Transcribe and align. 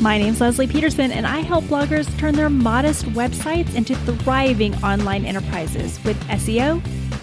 My 0.00 0.16
name's 0.16 0.38
Lesli 0.38 0.66
Peterson, 0.66 1.12
and 1.12 1.26
I 1.26 1.40
help 1.40 1.64
bloggers 1.64 2.08
turn 2.18 2.34
their 2.34 2.48
modest 2.48 3.04
websites 3.08 3.74
into 3.74 3.94
thriving 3.94 4.74
online 4.76 5.26
enterprises 5.26 6.02
with 6.04 6.18
SEO, 6.28 6.80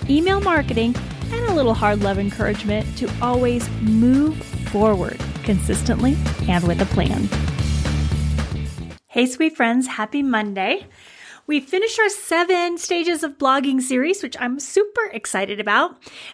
email 0.08 0.40
marketing, 0.42 0.96
and 1.32 1.46
a 1.50 1.56
little 1.56 1.74
hard 1.74 2.04
love 2.04 2.20
encouragement 2.20 2.96
to 3.00 3.12
always 3.20 3.68
move 3.82 4.38
forward 4.70 5.20
consistently 5.44 6.16
and 6.48 6.68
with 6.68 6.80
a 6.80 6.86
plan. 6.86 7.28
Hey, 9.08 9.26
sweet 9.26 9.58
friends, 9.58 9.88
happy 9.88 10.22
Monday. 10.22 10.86
We 11.48 11.62
finished 11.62 11.98
our 11.98 12.10
seven 12.10 12.78
stages 12.78 13.24
of 13.24 13.38
blogging 13.38 13.82
series, 13.82 14.22
which 14.22 14.36
I'm 14.38 14.60
super 14.60 15.06
excited 15.14 15.62
about. 15.62 15.92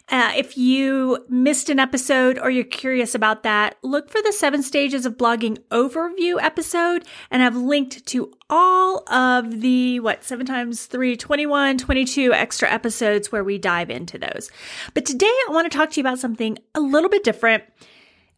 Uh, 0.09 0.32
if 0.36 0.57
you 0.57 1.23
missed 1.29 1.70
an 1.70 1.78
episode 1.78 2.39
or 2.39 2.50
you're 2.50 2.64
curious 2.64 3.14
about 3.14 3.43
that, 3.43 3.78
look 3.84 4.10
for 4.10 4.23
the 4.23 4.34
seven 4.34 4.64
stages 4.64 5.05
of 5.05 5.15
blogging 5.15 5.60
overview 5.70 6.41
episode 6.41 7.05
and 7.29 7.43
I've 7.43 7.55
linked 7.55 8.07
to 8.07 8.34
all 8.50 9.07
of 9.07 9.61
the, 9.61 10.00
what, 10.00 10.23
seven 10.23 10.47
times 10.47 10.87
three, 10.87 11.15
21, 11.15 11.78
22 11.78 12.34
extra 12.34 12.71
episodes 12.71 13.32
where 13.32 13.43
we 13.43 13.59
dive 13.59 13.92
into 13.92 14.18
those. 14.18 14.50
But 14.95 15.06
today 15.06 15.28
I 15.48 15.51
want 15.51 15.71
to 15.71 15.78
talk 15.78 15.92
to 15.92 16.00
you 16.00 16.01
about 16.01 16.18
something 16.18 16.57
a 16.73 16.79
little 16.79 17.09
bit 17.09 17.23
different. 17.23 17.64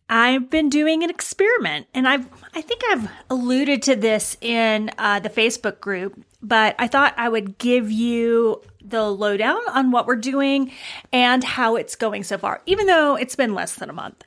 I've 0.08 0.50
been 0.50 0.70
doing 0.70 1.04
an 1.04 1.10
experiment, 1.10 1.88
and 1.94 2.08
I've 2.08 2.28
I 2.54 2.62
think 2.62 2.82
I've 2.92 3.10
alluded 3.30 3.82
to 3.84 3.96
this 3.96 4.38
in 4.42 4.92
uh, 4.98 5.20
the 5.20 5.30
Facebook 5.30 5.80
group 5.80 6.24
but 6.46 6.76
I 6.78 6.88
thought 6.88 7.16
I 7.18 7.28
would 7.28 7.58
give 7.58 7.92
you 7.92 8.62
the 8.80 9.10
lowdown 9.10 9.62
on 9.70 9.90
what 9.90 10.06
we're 10.06 10.16
doing 10.16 10.72
and 11.12 11.44
how 11.44 11.76
it's 11.76 11.96
going 11.96 12.24
so 12.24 12.38
far, 12.38 12.62
even 12.68 12.86
though 12.86 13.16
it's 13.16 13.36
been 13.36 13.56
less 13.56 13.74
than 13.74 13.90
a 13.90 13.94
month. 13.94 14.24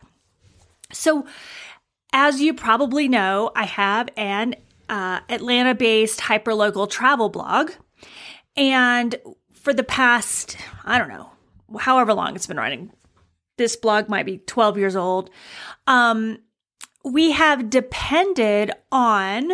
So, 0.92 1.26
as 2.12 2.40
you 2.40 2.54
probably 2.54 3.06
know, 3.06 3.52
I 3.54 3.66
have 3.66 4.08
an 4.16 4.56
uh, 4.88 5.20
Atlanta 5.28 5.76
based 5.76 6.18
hyperlocal 6.20 6.90
travel 6.90 7.28
blog. 7.28 7.70
And 8.56 9.14
for 9.52 9.72
the 9.72 9.84
past, 9.84 10.56
I 10.84 10.98
don't 10.98 11.08
know, 11.08 11.30
however 11.78 12.14
long 12.14 12.34
it's 12.34 12.48
been 12.48 12.56
running, 12.56 12.90
this 13.58 13.76
blog 13.76 14.08
might 14.08 14.26
be 14.26 14.38
12 14.38 14.78
years 14.78 14.96
old. 14.96 15.30
Um, 15.86 16.38
we 17.04 17.32
have 17.32 17.70
depended 17.70 18.70
on 18.90 19.52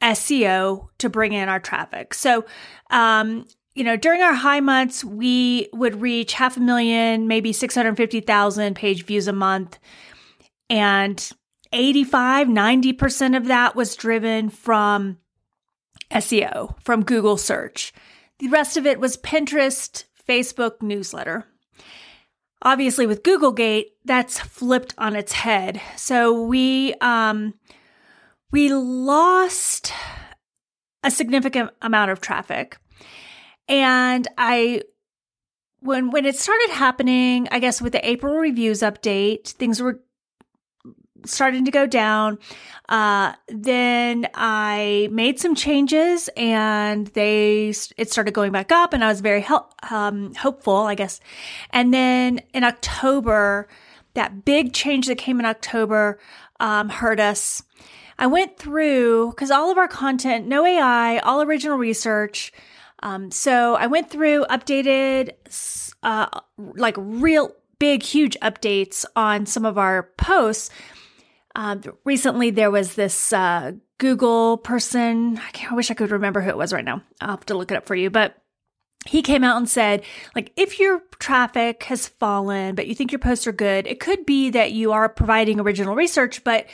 SEO 0.00 0.88
to 0.98 1.08
bring 1.08 1.32
in 1.32 1.48
our 1.48 1.60
traffic. 1.60 2.14
So, 2.14 2.44
um, 2.90 3.46
you 3.74 3.84
know, 3.84 3.96
during 3.96 4.22
our 4.22 4.34
high 4.34 4.60
months, 4.60 5.04
we 5.04 5.68
would 5.72 6.00
reach 6.00 6.34
half 6.34 6.56
a 6.56 6.60
million, 6.60 7.28
maybe 7.28 7.52
650,000 7.52 8.74
page 8.74 9.04
views 9.04 9.28
a 9.28 9.32
month. 9.32 9.78
And 10.68 11.30
85, 11.72 12.48
90% 12.48 13.36
of 13.36 13.46
that 13.46 13.76
was 13.76 13.94
driven 13.94 14.50
from 14.50 15.18
SEO, 16.10 16.80
from 16.82 17.04
Google 17.04 17.36
search. 17.36 17.92
The 18.38 18.48
rest 18.48 18.76
of 18.76 18.86
it 18.86 18.98
was 18.98 19.16
Pinterest, 19.18 20.04
Facebook, 20.28 20.82
newsletter. 20.82 21.46
Obviously, 22.62 23.06
with 23.06 23.22
Googlegate, 23.22 23.92
that's 24.04 24.38
flipped 24.38 24.94
on 24.98 25.16
its 25.16 25.32
head. 25.32 25.80
So 25.96 26.42
we, 26.42 26.94
um, 27.00 27.54
we 28.50 28.72
lost 28.72 29.92
a 31.02 31.10
significant 31.10 31.70
amount 31.80 32.10
of 32.10 32.20
traffic. 32.20 32.78
And 33.68 34.26
I 34.36 34.82
when 35.80 36.10
when 36.10 36.26
it 36.26 36.36
started 36.36 36.70
happening, 36.70 37.48
I 37.50 37.58
guess 37.58 37.80
with 37.80 37.92
the 37.92 38.08
April 38.08 38.36
reviews 38.36 38.80
update, 38.80 39.48
things 39.48 39.80
were 39.80 40.00
starting 41.24 41.64
to 41.64 41.70
go 41.70 41.86
down. 41.86 42.38
Uh, 42.88 43.34
then 43.48 44.26
I 44.34 45.08
made 45.12 45.38
some 45.38 45.54
changes, 45.54 46.28
and 46.36 47.06
they 47.08 47.72
it 47.96 48.10
started 48.10 48.34
going 48.34 48.52
back 48.52 48.72
up, 48.72 48.92
and 48.92 49.04
I 49.04 49.08
was 49.08 49.20
very 49.20 49.40
help, 49.40 49.72
um, 49.90 50.34
hopeful, 50.34 50.76
I 50.76 50.94
guess. 50.94 51.20
And 51.70 51.94
then 51.94 52.40
in 52.52 52.64
October, 52.64 53.68
that 54.14 54.44
big 54.44 54.72
change 54.72 55.06
that 55.06 55.18
came 55.18 55.38
in 55.38 55.46
October 55.46 56.18
um, 56.58 56.88
hurt 56.88 57.20
us. 57.20 57.62
I 58.18 58.26
went 58.26 58.58
through 58.58 59.30
because 59.30 59.50
all 59.50 59.70
of 59.70 59.78
our 59.78 59.88
content, 59.88 60.46
no 60.46 60.66
AI, 60.66 61.18
all 61.18 61.42
original 61.42 61.78
research. 61.78 62.52
Um, 63.02 63.30
so 63.30 63.76
I 63.76 63.86
went 63.86 64.10
through, 64.10 64.44
updated, 64.50 65.30
uh, 66.02 66.26
like 66.58 66.96
real 66.98 67.52
big, 67.78 68.02
huge 68.02 68.36
updates 68.40 69.04
on 69.16 69.46
some 69.46 69.64
of 69.64 69.78
our 69.78 70.10
posts. 70.18 70.70
Um, 71.54 71.82
recently, 72.04 72.50
there 72.50 72.70
was 72.70 72.94
this 72.94 73.32
uh, 73.32 73.72
Google 73.98 74.56
person. 74.56 75.38
I, 75.38 75.68
I 75.70 75.74
wish 75.74 75.90
I 75.90 75.94
could 75.94 76.10
remember 76.10 76.40
who 76.40 76.50
it 76.50 76.56
was 76.56 76.72
right 76.72 76.84
now. 76.84 77.02
I'll 77.20 77.30
have 77.30 77.46
to 77.46 77.56
look 77.56 77.70
it 77.70 77.76
up 77.76 77.86
for 77.86 77.94
you. 77.94 78.10
But 78.10 78.36
he 79.06 79.22
came 79.22 79.44
out 79.44 79.56
and 79.56 79.68
said, 79.68 80.02
like, 80.36 80.52
if 80.56 80.78
your 80.78 81.02
traffic 81.18 81.84
has 81.84 82.08
fallen, 82.08 82.74
but 82.74 82.86
you 82.86 82.94
think 82.94 83.12
your 83.12 83.18
posts 83.18 83.46
are 83.46 83.52
good, 83.52 83.86
it 83.86 83.98
could 83.98 84.26
be 84.26 84.50
that 84.50 84.72
you 84.72 84.92
are 84.92 85.08
providing 85.08 85.58
original 85.58 85.94
research, 85.94 86.44
but 86.44 86.66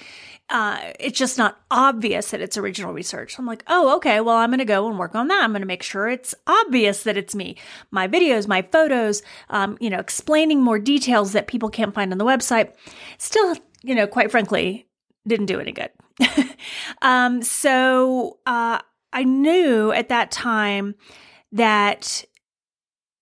uh, 0.49 0.93
it's 1.01 1.19
just 1.19 1.39
not 1.39 1.59
obvious 1.71 2.31
that 2.31 2.41
it's 2.41 2.57
original 2.57 2.93
research. 2.93 3.39
I'm 3.39 3.47
like, 3.47 3.65
oh, 3.67 3.97
okay, 3.97 4.21
well, 4.21 4.37
I'm 4.37 4.51
going 4.51 4.59
to 4.59 4.65
go 4.65 4.89
and 4.89 4.99
work 4.99 5.15
on 5.15 5.29
that. 5.29 5.43
I'm 5.43 5.51
going 5.51 5.63
to 5.63 5.67
make 5.67 5.83
sure 5.83 6.09
it's 6.09 6.35
obvious 6.47 7.03
that 7.03 7.17
it's 7.17 7.35
me. 7.35 7.57
My 7.91 8.07
videos, 8.07 8.47
my 8.47 8.63
photos, 8.63 9.23
um, 9.51 9.77
you 9.81 9.91
know, 9.91 9.99
explaining 9.99 10.63
more 10.63 10.79
details 10.79 11.33
that 11.33 11.49
people 11.49 11.69
can't 11.69 11.95
find 11.95 12.13
on 12.13 12.19
the 12.19 12.25
website. 12.25 12.75
Still, 13.19 13.57
you 13.87 13.95
know, 13.95 14.07
quite 14.07 14.31
frankly, 14.31 14.87
didn't 15.27 15.47
do 15.47 15.61
any 15.61 15.73
good. 15.73 15.91
um, 17.03 17.43
so 17.43 18.39
uh, 18.47 18.81
I 19.13 19.25
knew 19.25 19.93
at 19.93 20.09
that 20.09 20.31
time 20.31 20.97
that 21.53 22.25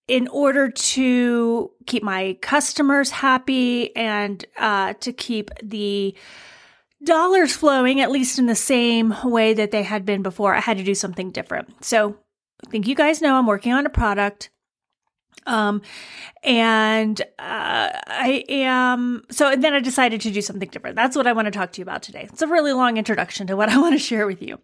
in 0.09 0.29
order 0.29 0.71
to 0.71 1.71
keep 1.87 2.03
my 2.03 2.37
customers 2.41 3.11
happy 3.11 3.95
and 3.97 4.45
uh, 4.59 4.95
to 4.95 5.13
keep 5.13 5.51
the 5.63 6.15
dollars 7.03 7.55
flowing, 7.55 8.01
at 8.01 8.11
least 8.11 8.39
in 8.39 8.47
the 8.47 8.55
same 8.55 9.15
way 9.25 9.55
that 9.55 9.71
they 9.71 9.83
had 9.83 10.05
been 10.05 10.23
before, 10.23 10.55
I 10.55 10.61
had 10.61 10.79
to 10.79 10.85
do 10.85 10.95
something 10.95 11.31
different. 11.31 11.85
So 11.85 12.17
I 12.67 12.71
think 12.71 12.87
you 12.87 12.95
guys 12.95 13.21
know 13.21 13.37
I'm 13.37 13.47
working 13.47 13.73
on 13.73 13.87
a 13.87 13.91
product. 13.91 14.51
Um, 15.47 15.83
and 16.43 17.21
uh, 17.21 17.25
I 17.39 18.45
am 18.49 19.25
so, 19.31 19.51
and 19.51 19.63
then 19.63 19.75
I 19.75 19.81
decided 19.81 20.21
to 20.23 20.31
do 20.31 20.41
something 20.43 20.69
different. 20.69 20.97
That's 20.97 21.17
what 21.17 21.27
I 21.27 21.33
want 21.33 21.47
to 21.47 21.51
talk 21.51 21.73
to 21.73 21.81
you 21.81 21.83
about 21.83 22.03
today. 22.03 22.29
It's 22.31 22.43
a 22.43 22.47
really 22.47 22.73
long 22.73 22.97
introduction 22.97 23.47
to 23.49 23.57
what 23.57 23.69
I 23.71 23.79
want 23.79 23.95
to 23.95 23.99
share 23.99 24.27
with 24.27 24.43
you. 24.43 24.59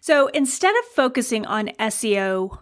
So 0.00 0.28
instead 0.28 0.74
of 0.76 0.84
focusing 0.94 1.46
on 1.46 1.68
SEO 1.78 2.58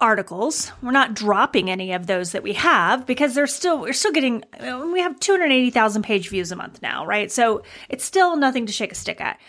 articles. 0.00 0.72
We're 0.82 0.90
not 0.90 1.14
dropping 1.14 1.70
any 1.70 1.92
of 1.92 2.06
those 2.06 2.32
that 2.32 2.42
we 2.42 2.54
have 2.54 3.06
because 3.06 3.34
they're 3.34 3.46
still 3.46 3.80
we're 3.80 3.92
still 3.92 4.12
getting 4.12 4.44
we 4.60 5.00
have 5.00 5.18
280,000 5.20 6.02
page 6.02 6.28
views 6.28 6.52
a 6.52 6.56
month 6.56 6.82
now, 6.82 7.06
right? 7.06 7.30
So 7.30 7.62
it's 7.88 8.04
still 8.04 8.36
nothing 8.36 8.66
to 8.66 8.72
shake 8.72 8.92
a 8.92 8.96
stick 8.96 9.20
at. 9.20 9.40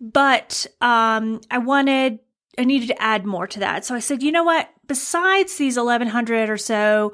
But 0.00 0.66
um 0.80 1.40
I 1.50 1.58
wanted 1.58 2.18
I 2.58 2.64
needed 2.64 2.88
to 2.88 3.02
add 3.02 3.24
more 3.24 3.46
to 3.46 3.60
that. 3.60 3.84
So 3.84 3.94
I 3.94 4.00
said, 4.00 4.22
"You 4.22 4.32
know 4.32 4.44
what? 4.44 4.68
Besides 4.86 5.56
these 5.56 5.76
1100 5.76 6.50
or 6.50 6.58
so 6.58 7.12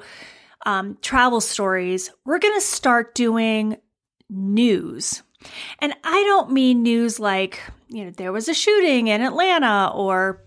um 0.65 0.97
travel 1.01 1.41
stories, 1.41 2.11
we're 2.25 2.39
going 2.39 2.55
to 2.59 2.65
start 2.65 3.15
doing 3.15 3.77
news." 4.29 5.23
And 5.79 5.93
I 6.03 6.23
don't 6.23 6.51
mean 6.51 6.83
news 6.83 7.19
like, 7.19 7.61
you 7.87 8.05
know, 8.05 8.11
there 8.11 8.31
was 8.31 8.49
a 8.49 8.53
shooting 8.53 9.07
in 9.07 9.21
Atlanta 9.21 9.91
or 9.93 10.43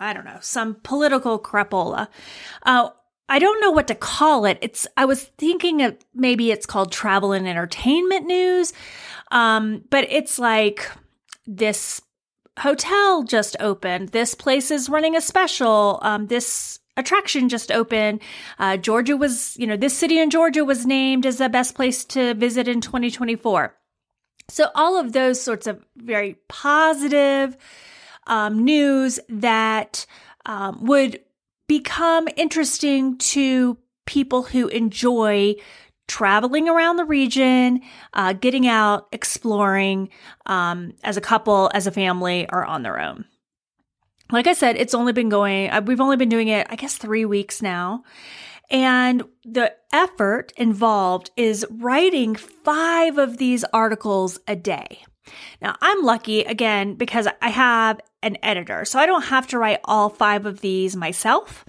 I 0.00 0.12
don't 0.12 0.24
know, 0.24 0.38
some 0.40 0.76
political 0.82 1.38
crapola. 1.38 2.08
Uh, 2.62 2.90
I 3.28 3.38
don't 3.38 3.60
know 3.60 3.72
what 3.72 3.88
to 3.88 3.94
call 3.94 4.44
it. 4.46 4.58
It's 4.62 4.86
I 4.96 5.04
was 5.04 5.24
thinking 5.24 5.82
of 5.82 5.96
maybe 6.14 6.50
it's 6.50 6.66
called 6.66 6.92
travel 6.92 7.32
and 7.32 7.46
entertainment 7.46 8.26
news. 8.26 8.72
Um, 9.30 9.84
but 9.90 10.06
it's 10.10 10.38
like 10.38 10.90
this 11.46 12.00
hotel 12.58 13.22
just 13.22 13.56
opened. 13.60 14.10
This 14.10 14.34
place 14.34 14.70
is 14.70 14.88
running 14.88 15.16
a 15.16 15.20
special. 15.20 15.98
Um, 16.02 16.26
this 16.26 16.78
attraction 16.96 17.48
just 17.48 17.70
opened. 17.70 18.20
Uh, 18.58 18.76
Georgia 18.76 19.16
was, 19.16 19.56
you 19.56 19.66
know, 19.66 19.76
this 19.76 19.96
city 19.96 20.18
in 20.18 20.30
Georgia 20.30 20.64
was 20.64 20.84
named 20.84 21.24
as 21.24 21.38
the 21.38 21.48
best 21.48 21.74
place 21.74 22.04
to 22.06 22.34
visit 22.34 22.68
in 22.68 22.80
2024. 22.80 23.74
So 24.50 24.70
all 24.74 24.98
of 24.98 25.12
those 25.12 25.40
sorts 25.40 25.66
of 25.66 25.84
very 25.96 26.36
positive 26.48 27.56
um, 28.26 28.64
news 28.64 29.20
that 29.28 30.06
um, 30.46 30.84
would 30.86 31.20
become 31.68 32.28
interesting 32.36 33.18
to 33.18 33.76
people 34.06 34.42
who 34.42 34.68
enjoy 34.68 35.54
traveling 36.08 36.68
around 36.68 36.96
the 36.96 37.04
region, 37.04 37.80
uh, 38.14 38.32
getting 38.32 38.66
out, 38.66 39.06
exploring 39.12 40.08
um, 40.46 40.94
as 41.04 41.16
a 41.16 41.20
couple, 41.20 41.70
as 41.74 41.86
a 41.86 41.92
family, 41.92 42.48
or 42.50 42.64
on 42.64 42.82
their 42.82 42.98
own. 42.98 43.24
Like 44.30 44.46
I 44.46 44.52
said, 44.52 44.76
it's 44.76 44.94
only 44.94 45.12
been 45.12 45.28
going, 45.28 45.70
uh, 45.70 45.82
we've 45.84 46.00
only 46.00 46.16
been 46.16 46.28
doing 46.28 46.48
it, 46.48 46.66
I 46.68 46.76
guess, 46.76 46.96
three 46.96 47.24
weeks 47.24 47.62
now. 47.62 48.02
And 48.70 49.22
the 49.44 49.74
effort 49.92 50.52
involved 50.56 51.30
is 51.36 51.64
writing 51.70 52.34
five 52.34 53.16
of 53.16 53.38
these 53.38 53.64
articles 53.72 54.38
a 54.46 54.56
day. 54.56 55.04
Now, 55.60 55.76
I'm 55.80 56.02
lucky 56.04 56.42
again 56.42 56.94
because 56.94 57.28
I 57.40 57.50
have 57.50 58.00
an 58.22 58.36
editor, 58.42 58.84
so 58.84 58.98
I 58.98 59.06
don't 59.06 59.22
have 59.22 59.46
to 59.48 59.58
write 59.58 59.80
all 59.84 60.08
five 60.08 60.46
of 60.46 60.60
these 60.60 60.96
myself. 60.96 61.64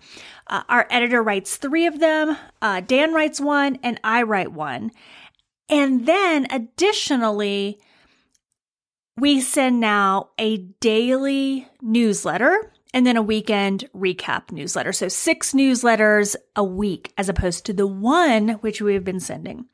Uh, 0.48 0.64
our 0.68 0.88
editor 0.90 1.22
writes 1.22 1.58
three 1.58 1.86
of 1.86 2.00
them, 2.00 2.36
uh, 2.62 2.82
Dan 2.82 3.14
writes 3.14 3.40
one, 3.40 3.78
and 3.84 4.00
I 4.04 4.24
write 4.24 4.52
one. 4.52 4.92
And 5.70 6.08
then 6.08 6.48
additionally, 6.50 7.80
we 9.16 9.42
send 9.42 9.80
now 9.80 10.30
a 10.40 10.58
daily 10.58 11.68
newsletter 11.82 12.72
and 12.94 13.06
then 13.06 13.18
a 13.18 13.22
weekend 13.22 13.88
recap 13.96 14.52
newsletter. 14.52 14.94
So 14.94 15.08
six 15.08 15.54
newsletters 15.54 16.36
a 16.56 16.64
week 16.64 17.14
as 17.18 17.30
opposed 17.30 17.66
to 17.66 17.74
the 17.74 17.86
one 17.86 18.50
which 18.62 18.82
we've 18.82 19.04
been 19.04 19.20
sending. 19.20 19.66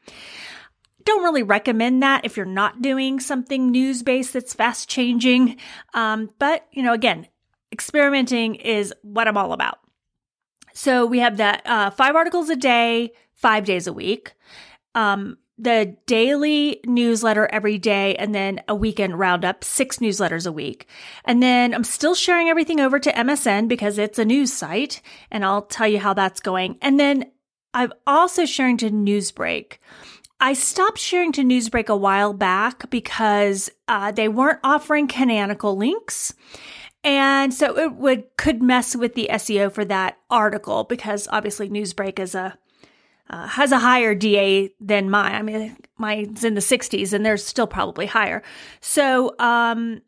Don't 1.06 1.24
really 1.24 1.44
recommend 1.44 2.04
that 2.04 2.26
if 2.26 2.36
you're 2.36 2.46
not 2.46 2.82
doing 2.82 3.20
something 3.20 3.72
news 3.72 4.04
based 4.04 4.34
that's 4.34 4.54
fast 4.54 4.90
changing. 4.90 5.58
Um, 5.94 6.30
but, 6.40 6.68
you 6.72 6.84
know, 6.84 6.94
again, 6.94 7.28
experimenting 7.72 8.56
is 8.56 8.94
what 9.02 9.28
I'm 9.28 9.38
all 9.38 9.54
about. 9.54 9.80
So 10.74 11.06
we 11.06 11.20
have 11.20 11.38
that 11.38 11.62
uh, 11.66 11.90
five 11.92 12.16
articles 12.16 12.50
a 12.50 12.56
day, 12.56 13.14
five 13.34 13.66
days 13.66 13.88
a 13.88 13.94
week. 13.94 14.34
Um, 14.94 15.38
the 15.58 15.96
daily 16.06 16.82
newsletter 16.86 17.48
every 17.48 17.78
day 17.78 18.16
and 18.16 18.36
then 18.36 18.60
a 18.68 18.76
weekend 18.76 19.18
roundup, 19.18 19.64
six 19.64 20.00
newsletters 20.00 20.46
a 20.46 20.52
week. 20.52 20.88
And 21.24 21.42
then 21.42 21.74
I'm 21.74 21.86
still 21.86 22.14
sharing 22.14 22.50
everything 22.50 22.82
over 22.82 23.00
to 23.00 23.12
MSN 23.12 23.70
because 23.70 23.98
it's 23.98 24.20
a 24.20 24.26
news 24.26 24.52
site 24.52 25.02
and 25.32 25.46
I'll 25.46 25.62
tell 25.62 25.88
you 25.88 26.00
how 26.00 26.14
that's 26.14 26.42
going. 26.42 26.78
And 26.82 27.00
then 27.00 27.32
I'm 27.74 27.94
also 28.06 28.46
sharing 28.46 28.78
to 28.78 28.90
Newsbreak. 28.90 29.78
I 30.46 30.54
stopped 30.54 31.00
sharing 31.00 31.32
to 31.32 31.42
Newsbreak 31.42 31.88
a 31.88 31.96
while 31.96 32.32
back 32.32 32.88
because 32.92 33.72
uh, 33.88 34.12
they 34.12 34.28
weren't 34.28 34.60
offering 34.64 35.08
canonical 35.08 35.76
links. 35.76 36.36
And 37.04 37.52
so 37.52 37.76
it 37.80 37.96
would 37.96 38.26
could 38.38 38.62
mess 38.62 38.96
with 38.96 39.16
the 39.16 39.28
SEO 39.32 39.72
for 39.72 39.84
that 39.86 40.20
article 40.30 40.84
because 40.84 41.28
obviously 41.32 41.68
Newsbreak 41.68 42.20
is 42.20 42.36
a 42.36 42.60
uh, 43.28 43.48
has 43.48 43.72
a 43.72 43.80
higher 43.80 44.14
DA 44.14 44.72
than 44.80 45.10
mine. 45.10 45.34
I 45.34 45.42
mean, 45.42 45.78
mine's 45.98 46.44
in 46.44 46.54
the 46.54 46.62
60s 46.62 47.12
and 47.12 47.26
they're 47.26 47.38
still 47.38 47.66
probably 47.66 48.06
higher. 48.06 48.44
So, 48.82 49.34
um, 49.40 50.04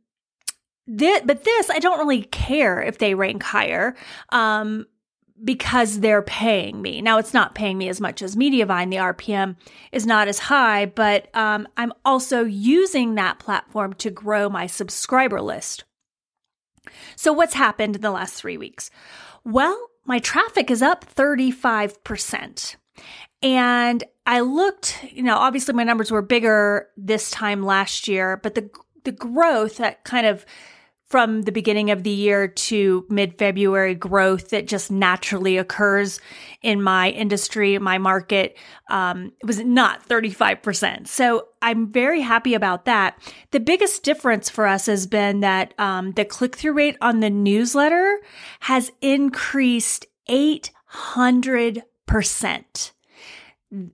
this, 0.85 1.23
but 1.25 1.45
this, 1.45 1.71
I 1.71 1.79
don't 1.79 1.97
really 1.97 2.21
care 2.25 2.79
if 2.79 2.99
they 2.99 3.15
rank 3.15 3.41
higher. 3.41 3.95
Um, 4.29 4.85
because 5.43 5.99
they're 5.99 6.21
paying 6.21 6.81
me. 6.81 7.01
Now 7.01 7.17
it's 7.17 7.33
not 7.33 7.55
paying 7.55 7.77
me 7.77 7.89
as 7.89 8.01
much 8.01 8.21
as 8.21 8.35
Mediavine. 8.35 8.89
The 8.89 8.97
RPM 8.97 9.55
is 9.91 10.05
not 10.05 10.27
as 10.27 10.39
high, 10.39 10.87
but 10.87 11.33
um, 11.35 11.67
I'm 11.77 11.93
also 12.03 12.43
using 12.43 13.15
that 13.15 13.39
platform 13.39 13.93
to 13.95 14.09
grow 14.09 14.49
my 14.49 14.67
subscriber 14.67 15.41
list. 15.41 15.83
So 17.15 17.33
what's 17.33 17.53
happened 17.53 17.95
in 17.95 18.01
the 18.01 18.11
last 18.11 18.35
three 18.35 18.57
weeks? 18.57 18.89
Well, 19.43 19.89
my 20.05 20.19
traffic 20.19 20.71
is 20.71 20.81
up 20.81 21.05
35%. 21.13 22.75
And 23.43 24.03
I 24.25 24.39
looked, 24.39 25.03
you 25.11 25.21
know, 25.21 25.37
obviously 25.37 25.73
my 25.73 25.83
numbers 25.83 26.11
were 26.11 26.21
bigger 26.21 26.87
this 26.97 27.29
time 27.29 27.63
last 27.63 28.07
year, 28.07 28.37
but 28.37 28.55
the 28.55 28.69
the 29.03 29.11
growth 29.13 29.77
that 29.77 30.03
kind 30.03 30.27
of 30.27 30.45
from 31.07 31.43
the 31.43 31.53
beginning 31.53 31.89
of 31.89 32.03
the 32.03 32.09
year 32.09 32.49
to 32.49 33.05
mid 33.09 33.37
February 33.37 33.95
growth 33.95 34.49
that 34.49 34.67
just 34.67 34.91
naturally 34.91 35.55
occurs 35.57 36.19
in 36.61 36.81
my 36.81 37.11
industry, 37.11 37.79
my 37.79 37.97
market, 37.97 38.57
um, 38.89 39.31
it 39.39 39.45
was 39.45 39.59
not 39.59 40.05
35%. 40.07 41.07
So 41.07 41.47
I'm 41.61 41.89
very 41.91 42.21
happy 42.21 42.53
about 42.53 42.85
that. 42.85 43.17
The 43.51 43.61
biggest 43.61 44.03
difference 44.03 44.49
for 44.49 44.67
us 44.67 44.87
has 44.87 45.07
been 45.07 45.39
that 45.39 45.73
um, 45.77 46.11
the 46.11 46.25
click 46.25 46.57
through 46.57 46.73
rate 46.73 46.97
on 46.99 47.21
the 47.21 47.29
newsletter 47.29 48.19
has 48.61 48.91
increased 49.01 50.05
800%. 50.29 52.91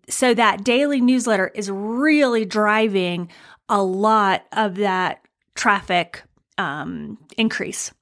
So 0.10 0.34
that 0.34 0.64
daily 0.64 1.02
newsletter 1.02 1.52
is 1.54 1.70
really 1.70 2.46
driving 2.46 3.30
a 3.70 3.84
lot 3.84 4.46
of 4.52 4.76
that 4.76 5.22
traffic 5.56 6.24
um, 6.58 7.18
increase. 7.38 7.94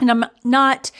And 0.00 0.10
I'm 0.10 0.24
not 0.44 0.90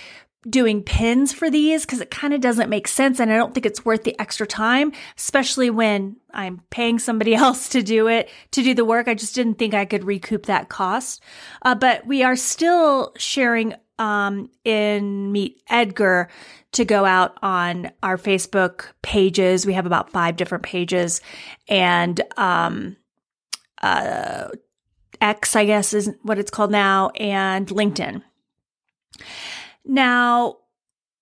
doing 0.49 0.82
pins 0.82 1.32
for 1.32 1.50
these 1.50 1.84
because 1.84 2.00
it 2.00 2.11
kind 2.11 2.32
of 2.32 2.40
doesn't 2.40 2.70
make 2.70 2.87
sense 2.87 3.19
and 3.19 3.32
I 3.32 3.37
don't 3.37 3.52
think 3.52 3.67
it's 3.67 3.84
worth 3.84 4.05
the 4.05 4.19
extra 4.20 4.46
time, 4.46 4.93
especially 5.17 5.70
when 5.70 6.17
I'm 6.32 6.62
paying 6.70 6.99
somebody 6.99 7.34
else 7.34 7.69
to 7.70 7.82
do 7.82 8.08
it, 8.08 8.31
to 8.52 8.62
do 8.62 8.75
the 8.75 8.84
work. 8.84 9.08
I 9.08 9.14
just 9.14 9.34
didn't 9.34 9.55
think 9.58 9.75
I 9.75 9.84
could 9.84 10.05
recoup 10.05 10.46
that 10.46 10.69
cost. 10.69 11.23
Uh, 11.62 11.75
but 11.75 12.06
we 12.06 12.23
are 12.23 12.37
still 12.37 13.12
sharing 13.17 13.75
um, 13.99 14.50
in 14.64 15.32
MeetEdgar 15.32 16.28
to 16.73 16.84
go 16.84 17.05
out 17.05 17.38
on 17.43 17.90
our 18.02 18.19
Facebook 18.19 18.87
pages. 19.02 19.67
We 19.67 19.73
have 19.73 19.87
about 19.87 20.11
five 20.11 20.37
different 20.37 20.64
pages 20.64 21.23
and 21.69 22.20
um, 22.37 22.96
uh, 23.82 24.49
X, 25.21 25.57
I 25.57 25.65
guess 25.65 25.93
is 25.95 26.11
what 26.23 26.39
it's 26.39 26.51
called 26.51 26.71
now, 26.71 27.11
and 27.11 27.67
LinkedIn. 27.69 28.23
Now, 29.85 30.59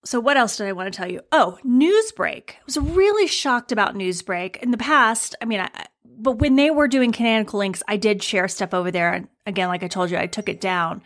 so 0.05 0.20
what 0.20 0.37
else 0.37 0.56
did 0.56 0.67
I 0.67 0.73
want 0.73 0.93
to 0.93 0.96
tell 0.96 1.11
you? 1.11 1.20
Oh, 1.32 1.58
Newsbreak. 1.64 2.50
I 2.50 2.64
was 2.67 2.79
really 2.79 3.26
shocked 3.26 3.73
about 3.73 3.94
Newsbreak. 3.94 4.56
In 4.56 4.70
the 4.70 4.76
past, 4.76 5.35
I 5.41 5.44
mean, 5.44 5.61
I, 5.61 5.87
but 6.05 6.38
when 6.38 6.56
they 6.56 6.70
were 6.70 6.88
doing 6.88 7.12
canonical 7.12 7.58
links, 7.58 7.82
I 7.88 7.96
did 7.96 8.23
share 8.23 8.49
stuff 8.49 8.75
over 8.75 8.91
there. 8.91 9.12
And 9.12 9.29
again, 9.46 9.69
like 9.69 9.82
I 9.82 9.88
told 9.88 10.11
you, 10.11 10.19
I 10.19 10.26
took 10.26 10.49
it 10.49 10.61
down. 10.61 11.02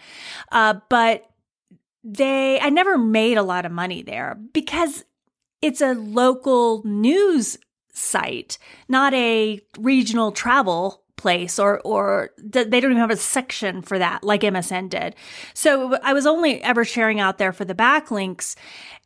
Uh, 0.52 0.74
but 0.88 1.28
they, 2.04 2.60
I 2.60 2.70
never 2.70 2.98
made 2.98 3.38
a 3.38 3.42
lot 3.42 3.66
of 3.66 3.72
money 3.72 4.02
there 4.02 4.38
because 4.52 5.04
it's 5.62 5.80
a 5.80 5.94
local 5.94 6.82
news 6.84 7.58
site, 7.92 8.58
not 8.88 9.12
a 9.14 9.60
regional 9.78 10.32
travel 10.32 11.02
place 11.18 11.58
or 11.58 11.80
or 11.80 12.30
they 12.38 12.64
don't 12.64 12.92
even 12.92 12.96
have 12.96 13.10
a 13.10 13.16
section 13.16 13.82
for 13.82 13.98
that 13.98 14.24
like 14.24 14.40
MSN 14.40 14.88
did. 14.88 15.14
So 15.52 15.98
I 16.02 16.14
was 16.14 16.26
only 16.26 16.62
ever 16.62 16.86
sharing 16.86 17.20
out 17.20 17.36
there 17.36 17.52
for 17.52 17.66
the 17.66 17.74
backlinks 17.74 18.56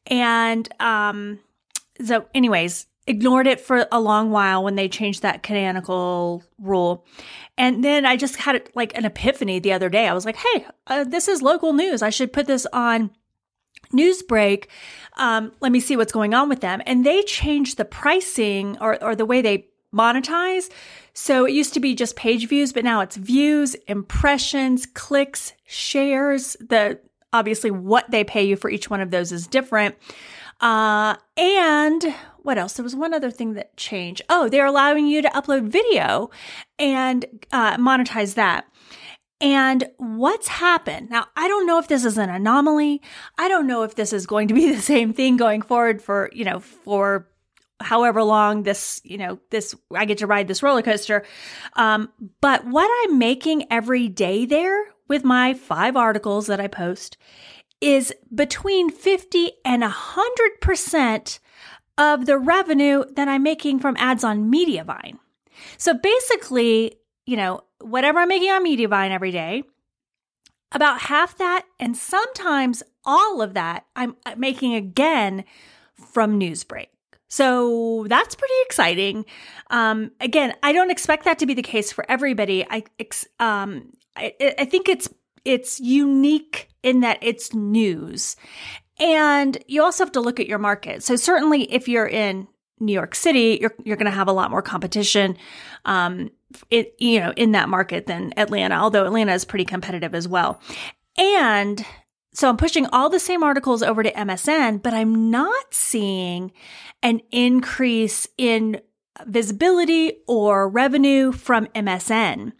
and 0.06 0.68
um 0.80 1.40
so 2.04 2.26
anyways, 2.34 2.86
ignored 3.06 3.46
it 3.46 3.60
for 3.60 3.86
a 3.90 4.00
long 4.00 4.30
while 4.30 4.62
when 4.62 4.76
they 4.76 4.88
changed 4.88 5.22
that 5.22 5.42
canonical 5.42 6.44
rule. 6.58 7.04
And 7.58 7.84
then 7.84 8.06
I 8.06 8.16
just 8.16 8.36
had 8.36 8.70
like 8.74 8.96
an 8.96 9.04
epiphany 9.04 9.58
the 9.58 9.72
other 9.72 9.88
day. 9.88 10.06
I 10.06 10.14
was 10.14 10.24
like, 10.24 10.36
"Hey, 10.36 10.66
uh, 10.86 11.04
this 11.04 11.28
is 11.28 11.42
local 11.42 11.72
news. 11.72 12.02
I 12.02 12.10
should 12.10 12.32
put 12.32 12.46
this 12.46 12.66
on 12.72 13.10
Newsbreak. 13.92 14.66
Um, 15.16 15.52
let 15.60 15.72
me 15.72 15.80
see 15.80 15.96
what's 15.96 16.12
going 16.12 16.34
on 16.34 16.48
with 16.48 16.60
them." 16.60 16.80
And 16.86 17.04
they 17.04 17.22
changed 17.22 17.76
the 17.76 17.84
pricing 17.84 18.78
or 18.80 19.02
or 19.02 19.14
the 19.16 19.26
way 19.26 19.42
they 19.42 19.66
monetize. 19.94 20.70
So 21.14 21.44
it 21.44 21.52
used 21.52 21.74
to 21.74 21.80
be 21.80 21.94
just 21.94 22.16
page 22.16 22.48
views, 22.48 22.72
but 22.72 22.84
now 22.84 23.00
it's 23.00 23.16
views, 23.16 23.74
impressions, 23.86 24.86
clicks, 24.86 25.52
shares. 25.66 26.56
The 26.60 27.00
obviously 27.32 27.70
what 27.70 28.10
they 28.10 28.24
pay 28.24 28.44
you 28.44 28.56
for 28.56 28.70
each 28.70 28.90
one 28.90 29.00
of 29.00 29.10
those 29.10 29.32
is 29.32 29.46
different. 29.46 29.96
Uh, 30.60 31.16
and 31.36 32.14
what 32.42 32.58
else? 32.58 32.74
There 32.74 32.84
was 32.84 32.96
one 32.96 33.14
other 33.14 33.30
thing 33.30 33.54
that 33.54 33.76
changed. 33.76 34.22
Oh, 34.28 34.48
they're 34.48 34.66
allowing 34.66 35.06
you 35.06 35.22
to 35.22 35.28
upload 35.28 35.68
video 35.68 36.30
and 36.78 37.24
uh, 37.52 37.76
monetize 37.76 38.34
that. 38.34 38.66
And 39.40 39.90
what's 39.96 40.46
happened? 40.46 41.10
Now, 41.10 41.26
I 41.36 41.48
don't 41.48 41.66
know 41.66 41.78
if 41.78 41.88
this 41.88 42.04
is 42.04 42.16
an 42.16 42.30
anomaly. 42.30 43.02
I 43.38 43.48
don't 43.48 43.66
know 43.66 43.82
if 43.82 43.96
this 43.96 44.12
is 44.12 44.24
going 44.24 44.46
to 44.48 44.54
be 44.54 44.72
the 44.74 44.80
same 44.80 45.12
thing 45.12 45.36
going 45.36 45.62
forward 45.62 46.00
for, 46.00 46.30
you 46.32 46.44
know, 46.44 46.60
for 46.60 47.28
however 47.82 48.22
long 48.22 48.62
this, 48.62 49.00
you 49.04 49.18
know, 49.18 49.38
this, 49.50 49.74
I 49.94 50.04
get 50.04 50.18
to 50.18 50.26
ride 50.26 50.48
this 50.48 50.62
roller 50.62 50.82
coaster. 50.82 51.24
Um, 51.74 52.10
but 52.40 52.66
what 52.66 52.90
I'm 53.04 53.18
making 53.18 53.66
every 53.70 54.08
day 54.08 54.46
there 54.46 54.86
with 55.08 55.24
my 55.24 55.54
five 55.54 55.96
articles 55.96 56.46
that 56.46 56.60
I 56.60 56.68
post 56.68 57.16
is 57.80 58.14
between 58.34 58.90
50 58.90 59.52
and 59.64 59.82
100% 59.82 61.38
of 61.98 62.26
the 62.26 62.38
revenue 62.38 63.04
that 63.14 63.28
I'm 63.28 63.42
making 63.42 63.80
from 63.80 63.96
ads 63.98 64.24
on 64.24 64.50
Mediavine. 64.50 65.18
So 65.76 65.94
basically, 65.94 66.96
you 67.26 67.36
know, 67.36 67.62
whatever 67.80 68.20
I'm 68.20 68.28
making 68.28 68.50
on 68.50 68.64
Mediavine 68.64 69.10
every 69.10 69.32
day, 69.32 69.64
about 70.70 71.00
half 71.00 71.36
that 71.38 71.64
and 71.78 71.96
sometimes 71.96 72.82
all 73.04 73.42
of 73.42 73.54
that 73.54 73.84
I'm 73.94 74.16
making 74.36 74.74
again 74.74 75.44
from 75.94 76.38
Newsbreak. 76.40 76.86
So 77.32 78.04
that's 78.10 78.34
pretty 78.34 78.52
exciting. 78.66 79.24
Um, 79.70 80.10
again, 80.20 80.54
I 80.62 80.74
don't 80.74 80.90
expect 80.90 81.24
that 81.24 81.38
to 81.38 81.46
be 81.46 81.54
the 81.54 81.62
case 81.62 81.90
for 81.90 82.04
everybody. 82.06 82.62
I, 82.68 82.84
um, 83.40 83.90
I, 84.14 84.34
I 84.58 84.66
think 84.66 84.90
it's 84.90 85.08
it's 85.42 85.80
unique 85.80 86.68
in 86.82 87.00
that 87.00 87.20
it's 87.22 87.54
news, 87.54 88.36
and 89.00 89.56
you 89.66 89.82
also 89.82 90.04
have 90.04 90.12
to 90.12 90.20
look 90.20 90.40
at 90.40 90.46
your 90.46 90.58
market. 90.58 91.02
So 91.02 91.16
certainly, 91.16 91.72
if 91.72 91.88
you're 91.88 92.06
in 92.06 92.48
New 92.80 92.92
York 92.92 93.14
City, 93.14 93.56
you're 93.62 93.74
you're 93.82 93.96
going 93.96 94.12
to 94.12 94.18
have 94.18 94.28
a 94.28 94.32
lot 94.32 94.50
more 94.50 94.60
competition, 94.60 95.38
um, 95.86 96.30
it, 96.68 96.96
you 96.98 97.18
know, 97.18 97.32
in 97.34 97.52
that 97.52 97.70
market 97.70 98.04
than 98.04 98.34
Atlanta. 98.36 98.74
Although 98.74 99.06
Atlanta 99.06 99.32
is 99.32 99.46
pretty 99.46 99.64
competitive 99.64 100.14
as 100.14 100.28
well, 100.28 100.60
and 101.16 101.82
so 102.34 102.48
I'm 102.48 102.56
pushing 102.56 102.86
all 102.86 103.10
the 103.10 103.20
same 103.20 103.42
articles 103.42 103.82
over 103.82 104.02
to 104.02 104.12
MSN, 104.12 104.82
but 104.82 104.94
I'm 104.94 105.30
not 105.30 105.74
seeing 105.74 106.52
an 107.02 107.20
increase 107.30 108.26
in 108.38 108.80
visibility 109.26 110.18
or 110.26 110.68
revenue 110.68 111.32
from 111.32 111.66
MSN 111.68 112.52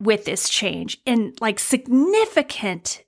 with 0.00 0.24
this 0.24 0.48
change 0.48 1.00
in 1.06 1.34
like 1.40 1.58
significant 1.58 3.04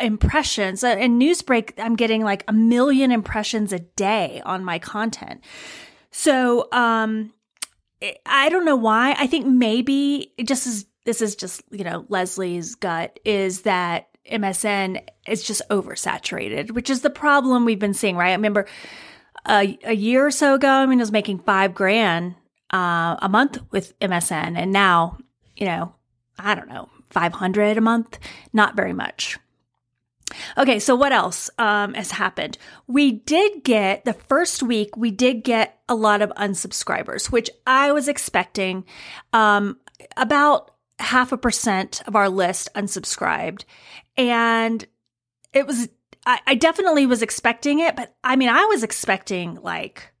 impressions. 0.00 0.82
Uh, 0.82 0.96
in 0.98 1.18
Newsbreak, 1.18 1.72
I'm 1.78 1.96
getting 1.96 2.24
like 2.24 2.44
a 2.48 2.52
million 2.52 3.12
impressions 3.12 3.72
a 3.72 3.80
day 3.80 4.40
on 4.44 4.64
my 4.64 4.78
content. 4.78 5.42
So, 6.10 6.68
um, 6.72 7.32
I 8.24 8.48
don't 8.48 8.64
know 8.64 8.76
why. 8.76 9.14
I 9.18 9.26
think 9.26 9.46
maybe 9.46 10.32
just 10.42 10.66
as 10.66 10.86
this 11.04 11.20
is 11.20 11.36
just, 11.36 11.62
you 11.70 11.84
know, 11.84 12.06
Lesli's 12.08 12.74
gut 12.74 13.20
is 13.24 13.62
that 13.62 14.09
MSN 14.30 15.02
is 15.26 15.42
just 15.42 15.62
oversaturated, 15.70 16.70
which 16.72 16.90
is 16.90 17.02
the 17.02 17.10
problem 17.10 17.64
we've 17.64 17.78
been 17.78 17.94
seeing, 17.94 18.16
right? 18.16 18.30
I 18.30 18.34
remember 18.34 18.66
a, 19.46 19.78
a 19.84 19.94
year 19.94 20.26
or 20.26 20.30
so 20.30 20.54
ago, 20.54 20.68
I 20.68 20.86
mean, 20.86 21.00
I 21.00 21.02
was 21.02 21.12
making 21.12 21.40
five 21.40 21.74
grand 21.74 22.34
uh, 22.72 23.16
a 23.20 23.28
month 23.28 23.58
with 23.70 23.98
MSN, 24.00 24.56
and 24.56 24.72
now, 24.72 25.18
you 25.56 25.66
know, 25.66 25.94
I 26.38 26.54
don't 26.54 26.68
know, 26.68 26.88
500 27.10 27.76
a 27.76 27.80
month, 27.80 28.18
not 28.52 28.76
very 28.76 28.92
much. 28.92 29.38
Okay, 30.56 30.78
so 30.78 30.94
what 30.94 31.12
else 31.12 31.50
um, 31.58 31.94
has 31.94 32.12
happened? 32.12 32.56
We 32.86 33.10
did 33.12 33.64
get 33.64 34.04
the 34.04 34.12
first 34.12 34.62
week, 34.62 34.96
we 34.96 35.10
did 35.10 35.42
get 35.42 35.80
a 35.88 35.94
lot 35.94 36.22
of 36.22 36.30
unsubscribers, 36.30 37.32
which 37.32 37.50
I 37.66 37.92
was 37.92 38.08
expecting. 38.08 38.84
Um, 39.32 39.78
about 40.16 40.69
half 41.00 41.32
a 41.32 41.38
percent 41.38 42.02
of 42.06 42.14
our 42.14 42.28
list 42.28 42.68
unsubscribed. 42.74 43.64
And 44.16 44.86
it 45.52 45.66
was, 45.66 45.88
I, 46.26 46.38
I 46.46 46.54
definitely 46.54 47.06
was 47.06 47.22
expecting 47.22 47.80
it, 47.80 47.96
but 47.96 48.14
I 48.22 48.36
mean, 48.36 48.48
I 48.48 48.64
was 48.66 48.82
expecting 48.82 49.56
like 49.62 50.12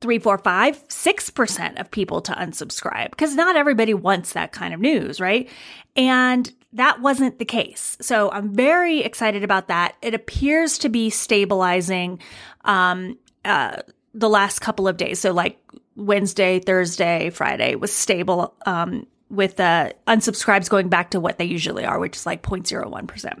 three, 0.00 0.18
four, 0.18 0.38
five, 0.38 0.82
six 0.88 1.28
percent 1.28 1.78
of 1.78 1.90
people 1.90 2.20
to 2.22 2.32
unsubscribe 2.32 3.10
because 3.10 3.34
not 3.34 3.56
everybody 3.56 3.94
wants 3.94 4.32
that 4.32 4.52
kind 4.52 4.72
of 4.72 4.80
news, 4.80 5.20
right? 5.20 5.48
And 5.96 6.50
that 6.74 7.00
wasn't 7.00 7.38
the 7.38 7.44
case. 7.44 7.96
So 8.00 8.30
I'm 8.30 8.54
very 8.54 9.00
excited 9.00 9.42
about 9.42 9.68
that. 9.68 9.96
It 10.02 10.14
appears 10.14 10.78
to 10.78 10.88
be 10.88 11.10
stabilizing 11.10 12.20
um, 12.64 13.18
uh, 13.44 13.78
the 14.14 14.28
last 14.28 14.60
couple 14.60 14.86
of 14.86 14.96
days. 14.96 15.18
So 15.18 15.32
like 15.32 15.58
Wednesday, 15.96 16.60
Thursday, 16.60 17.30
Friday 17.30 17.74
was 17.74 17.92
stable. 17.92 18.54
Um, 18.66 19.06
with 19.30 19.60
uh, 19.60 19.90
unsubscribes 20.06 20.68
going 20.68 20.88
back 20.88 21.10
to 21.10 21.20
what 21.20 21.38
they 21.38 21.44
usually 21.44 21.84
are, 21.84 21.98
which 21.98 22.16
is 22.16 22.26
like 22.26 22.42
0.01% 22.42 23.40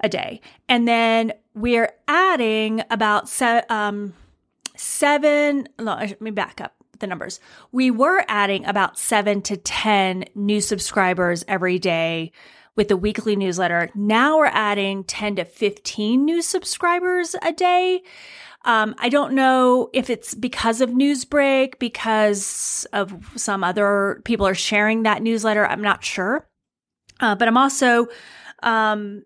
a 0.00 0.08
day. 0.08 0.40
And 0.68 0.88
then 0.88 1.32
we're 1.54 1.92
adding 2.08 2.82
about 2.90 3.28
se- 3.28 3.64
um, 3.68 4.14
seven, 4.76 5.68
no, 5.78 5.96
let 5.96 6.20
me 6.20 6.30
back 6.30 6.60
up 6.60 6.74
the 7.00 7.06
numbers. 7.06 7.40
We 7.72 7.90
were 7.90 8.24
adding 8.28 8.64
about 8.64 8.98
seven 8.98 9.42
to 9.42 9.56
10 9.56 10.24
new 10.34 10.60
subscribers 10.60 11.44
every 11.48 11.78
day 11.78 12.32
with 12.76 12.88
the 12.88 12.96
weekly 12.96 13.36
newsletter. 13.36 13.90
Now 13.94 14.38
we're 14.38 14.46
adding 14.46 15.04
10 15.04 15.36
to 15.36 15.44
15 15.44 16.24
new 16.24 16.40
subscribers 16.40 17.34
a 17.42 17.52
day. 17.52 18.02
Um, 18.64 18.94
I 18.98 19.08
don't 19.08 19.32
know 19.32 19.88
if 19.92 20.10
it's 20.10 20.34
because 20.34 20.80
of 20.80 20.90
Newsbreak, 20.90 21.78
because 21.78 22.86
of 22.92 23.14
some 23.36 23.64
other 23.64 24.20
people 24.24 24.46
are 24.46 24.54
sharing 24.54 25.04
that 25.04 25.22
newsletter. 25.22 25.66
I'm 25.66 25.82
not 25.82 26.04
sure. 26.04 26.46
Uh, 27.20 27.34
but 27.34 27.48
I'm 27.48 27.56
also 27.56 28.08
um, 28.62 29.24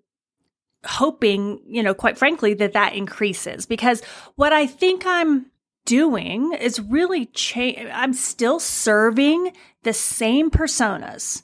hoping, 0.85 1.61
you 1.67 1.83
know, 1.83 1.95
quite 1.95 2.19
frankly, 2.19 2.55
that 2.55 2.73
that 2.73 2.95
increases 2.95 3.67
because 3.67 4.03
what 4.37 4.53
I 4.53 4.67
think 4.67 5.05
I'm 5.07 5.47
doing 5.85 6.53
is 6.55 6.81
really 6.81 7.26
change. 7.26 7.88
I'm 7.93 8.12
still 8.12 8.61
serving 8.61 9.53
the 9.83 9.93
same 9.93 10.50
personas. 10.50 11.43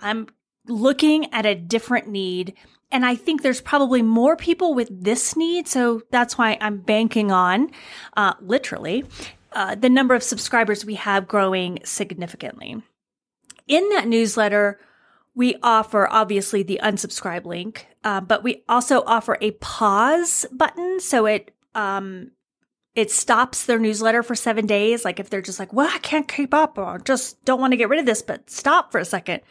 I'm 0.00 0.28
looking 0.66 1.32
at 1.32 1.46
a 1.46 1.54
different 1.54 2.08
need 2.08 2.54
and 2.90 3.04
I 3.04 3.14
think 3.14 3.42
there's 3.42 3.60
probably 3.60 4.02
more 4.02 4.36
people 4.36 4.74
with 4.74 4.88
this 4.90 5.36
need. 5.36 5.68
So 5.68 6.02
that's 6.10 6.38
why 6.38 6.56
I'm 6.60 6.78
banking 6.78 7.30
on, 7.30 7.70
uh, 8.16 8.34
literally, 8.40 9.04
uh, 9.52 9.74
the 9.74 9.90
number 9.90 10.14
of 10.14 10.22
subscribers 10.22 10.84
we 10.84 10.94
have 10.94 11.28
growing 11.28 11.80
significantly. 11.84 12.82
In 13.66 13.88
that 13.90 14.08
newsletter, 14.08 14.80
we 15.34 15.56
offer 15.62 16.08
obviously 16.10 16.62
the 16.62 16.80
unsubscribe 16.82 17.44
link, 17.44 17.86
uh, 18.04 18.20
but 18.20 18.42
we 18.42 18.64
also 18.68 19.02
offer 19.06 19.36
a 19.40 19.52
pause 19.52 20.46
button. 20.50 21.00
So 21.00 21.26
it, 21.26 21.54
um, 21.74 22.32
it 22.94 23.10
stops 23.10 23.66
their 23.66 23.78
newsletter 23.78 24.22
for 24.22 24.34
seven 24.34 24.66
days. 24.66 25.04
Like 25.04 25.20
if 25.20 25.30
they're 25.30 25.42
just 25.42 25.58
like, 25.58 25.72
well, 25.72 25.90
I 25.92 25.98
can't 25.98 26.26
keep 26.26 26.52
up 26.52 26.78
or 26.78 26.98
just 26.98 27.44
don't 27.44 27.60
want 27.60 27.72
to 27.72 27.76
get 27.76 27.88
rid 27.88 28.00
of 28.00 28.06
this, 28.06 28.22
but 28.22 28.50
stop 28.50 28.90
for 28.90 28.98
a 28.98 29.04
second. 29.04 29.42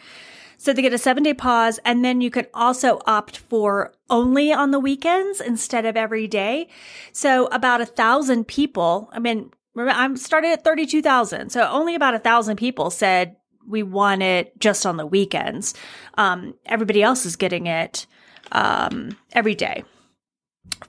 So 0.58 0.74
they 0.74 0.82
get 0.82 0.94
a 0.94 0.98
seven 0.98 1.24
day 1.24 1.34
pause, 1.34 1.80
and 1.86 2.04
then 2.04 2.22
you 2.22 2.32
can 2.32 2.48
also 2.54 3.00
opt 3.06 3.38
for 3.38 3.94
only 4.10 4.52
on 4.52 4.72
the 4.72 4.80
weekends 4.80 5.40
instead 5.40 5.86
of 5.86 5.96
every 5.96 6.28
day. 6.28 6.68
So 7.12 7.46
about 7.48 7.82
a 7.82 7.86
thousand 7.86 8.48
people, 8.48 9.10
I 9.14 9.20
mean, 9.20 9.52
I'm 9.78 10.18
started 10.18 10.50
at 10.50 10.64
32,000. 10.64 11.52
So 11.52 11.68
only 11.70 11.94
about 11.94 12.16
a 12.16 12.20
thousand 12.20 12.58
people 12.58 12.90
said 12.90 13.36
we 13.68 13.84
want 13.84 14.24
it 14.24 14.60
just 14.60 14.86
on 14.86 14.98
the 14.98 15.06
weekends. 15.06 15.74
Um, 16.18 16.56
everybody 16.66 17.04
else 17.04 17.26
is 17.26 17.36
getting 17.36 17.68
it 17.68 18.08
um, 18.52 19.18
every 19.34 19.56
day, 19.56 19.84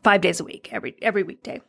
five 0.03 0.21
days 0.21 0.41
a 0.41 0.45
week, 0.45 0.71
every 0.73 0.95
every 1.03 1.25
weekday. 1.25 1.61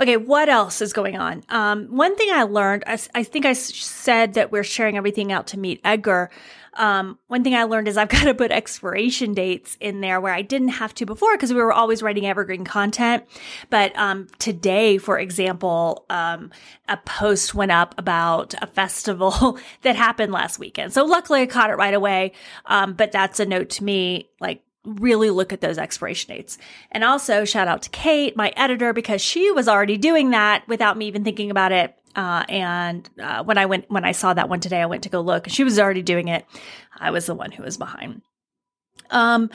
Okay, 0.00 0.16
what 0.16 0.48
else 0.48 0.80
is 0.80 0.92
going 0.92 1.16
on? 1.16 1.42
Um, 1.48 1.86
one 1.86 2.16
thing 2.16 2.30
I 2.30 2.42
learned, 2.42 2.84
I, 2.86 2.98
I 3.14 3.22
think 3.22 3.46
I 3.46 3.52
said 3.52 4.34
that 4.34 4.52
we're 4.52 4.64
sharing 4.64 4.96
everything 4.96 5.32
out 5.32 5.48
to 5.48 5.56
MeetEdgar. 5.56 6.28
Um, 6.74 7.18
one 7.26 7.44
thing 7.44 7.54
I 7.54 7.64
learned 7.64 7.88
is 7.88 7.96
I've 7.96 8.08
got 8.10 8.24
to 8.24 8.34
put 8.34 8.50
expiration 8.50 9.34
dates 9.34 9.76
in 9.80 10.00
there 10.00 10.20
where 10.20 10.32
I 10.32 10.42
didn't 10.42 10.68
have 10.68 10.94
to 10.94 11.06
before 11.06 11.36
because 11.36 11.52
we 11.52 11.60
were 11.60 11.72
always 11.72 12.02
writing 12.02 12.26
evergreen 12.26 12.64
content. 12.64 13.24
But 13.70 13.96
um, 13.96 14.28
today, 14.38 14.98
for 14.98 15.18
example, 15.18 16.06
um, 16.08 16.50
a 16.88 16.96
post 16.96 17.54
went 17.54 17.72
up 17.72 17.94
about 17.98 18.54
a 18.62 18.66
festival 18.66 19.58
that 19.82 19.96
happened 19.96 20.32
last 20.32 20.58
weekend. 20.58 20.92
So 20.92 21.04
luckily 21.04 21.42
I 21.42 21.46
caught 21.46 21.70
it 21.70 21.76
right 21.76 21.94
away. 21.94 22.32
Um, 22.66 22.94
but 22.94 23.12
that's 23.12 23.40
a 23.40 23.46
note 23.46 23.70
to 23.70 23.84
me, 23.84 24.30
like, 24.40 24.62
really 24.84 25.30
look 25.30 25.52
at 25.52 25.60
those 25.60 25.78
expiration 25.78 26.34
dates. 26.34 26.58
And 26.90 27.04
also 27.04 27.44
shout 27.44 27.68
out 27.68 27.82
to 27.82 27.90
Kate, 27.90 28.36
my 28.36 28.52
editor, 28.56 28.92
because 28.92 29.20
she 29.20 29.50
was 29.50 29.68
already 29.68 29.96
doing 29.96 30.30
that 30.30 30.66
without 30.68 30.96
me 30.96 31.06
even 31.06 31.24
thinking 31.24 31.50
about 31.50 31.72
it. 31.72 31.94
Uh, 32.14 32.44
and 32.48 33.08
uh, 33.20 33.42
when 33.44 33.58
I 33.58 33.66
went, 33.66 33.90
when 33.90 34.04
I 34.04 34.12
saw 34.12 34.34
that 34.34 34.48
one 34.48 34.60
today, 34.60 34.82
I 34.82 34.86
went 34.86 35.04
to 35.04 35.08
go 35.08 35.20
look. 35.20 35.48
She 35.48 35.64
was 35.64 35.78
already 35.78 36.02
doing 36.02 36.28
it. 36.28 36.44
I 36.98 37.10
was 37.10 37.26
the 37.26 37.34
one 37.34 37.52
who 37.52 37.62
was 37.62 37.78
behind. 37.78 38.22
Um, 39.10 39.50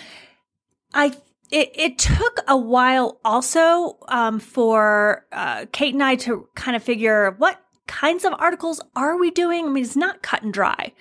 I 0.93 1.13
it, 1.49 1.71
it 1.75 1.97
took 1.97 2.39
a 2.47 2.57
while 2.57 3.19
also 3.23 3.97
um, 4.07 4.39
for 4.39 5.25
uh, 5.31 5.65
Kate 5.71 5.93
and 5.93 6.03
I 6.03 6.15
to 6.17 6.47
kind 6.55 6.75
of 6.75 6.83
figure 6.83 7.35
what 7.37 7.61
kinds 7.87 8.23
of 8.25 8.33
articles 8.37 8.81
are 8.95 9.17
we 9.17 9.31
doing? 9.31 9.65
I 9.65 9.69
mean, 9.69 9.83
it's 9.83 9.95
not 9.95 10.21
cut 10.21 10.43
and 10.43 10.53
dry. 10.53 10.93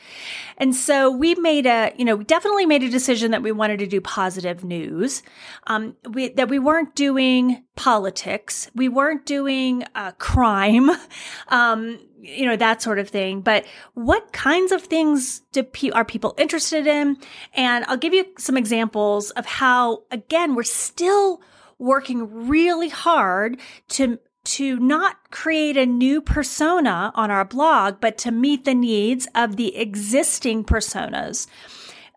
And 0.57 0.75
so 0.75 1.11
we 1.11 1.35
made 1.35 1.67
a, 1.67 1.93
you 1.97 2.05
know, 2.05 2.17
we 2.17 2.25
definitely 2.25 2.67
made 2.67 2.83
a 2.83 2.89
decision 2.89 3.33
that 3.33 3.43
we 3.43 3.53
wanted 3.53 3.79
to 3.81 3.87
do 3.87 4.01
positive 4.01 4.65
news, 4.65 5.23
um, 5.67 5.97
we, 6.09 6.29
that 6.31 6.49
we 6.49 6.59
weren't 6.59 6.95
doing 6.95 7.65
politics. 7.75 8.71
We 8.75 8.89
weren't 8.89 9.27
doing 9.27 9.85
uh, 9.95 10.13
crime, 10.13 10.91
um, 11.49 11.99
you 12.19 12.47
know, 12.47 12.57
that 12.57 12.83
sort 12.83 12.99
of 12.99 13.09
thing. 13.09 13.43
But 13.43 13.67
what 13.95 14.33
kinds 14.33 14.73
of 14.73 14.83
things 14.83 15.41
do 15.53 15.63
pe- 15.63 15.91
are 15.91 16.05
people 16.05 16.35
interested 16.39 16.87
in? 16.87 17.19
And 17.55 17.85
I'll 17.87 17.97
give 17.97 18.15
you 18.15 18.25
some 18.39 18.57
examples 18.57 19.31
of 19.33 19.47
how, 19.47 20.05
again, 20.11 20.55
we're 20.55 20.63
still 20.63 21.41
working 21.79 22.49
really 22.49 22.89
hard 22.89 23.61
to 23.89 24.19
to 24.47 24.79
not 24.79 25.31
create 25.31 25.77
a 25.77 25.85
new 25.85 26.21
persona 26.21 27.13
on 27.15 27.31
our 27.31 27.45
blog, 27.45 28.01
but 28.01 28.17
to 28.19 28.31
meet 28.31 28.65
the 28.65 28.75
needs 28.75 29.27
of 29.35 29.57
the 29.57 29.77
existing 29.77 30.65
personas. 30.65 31.47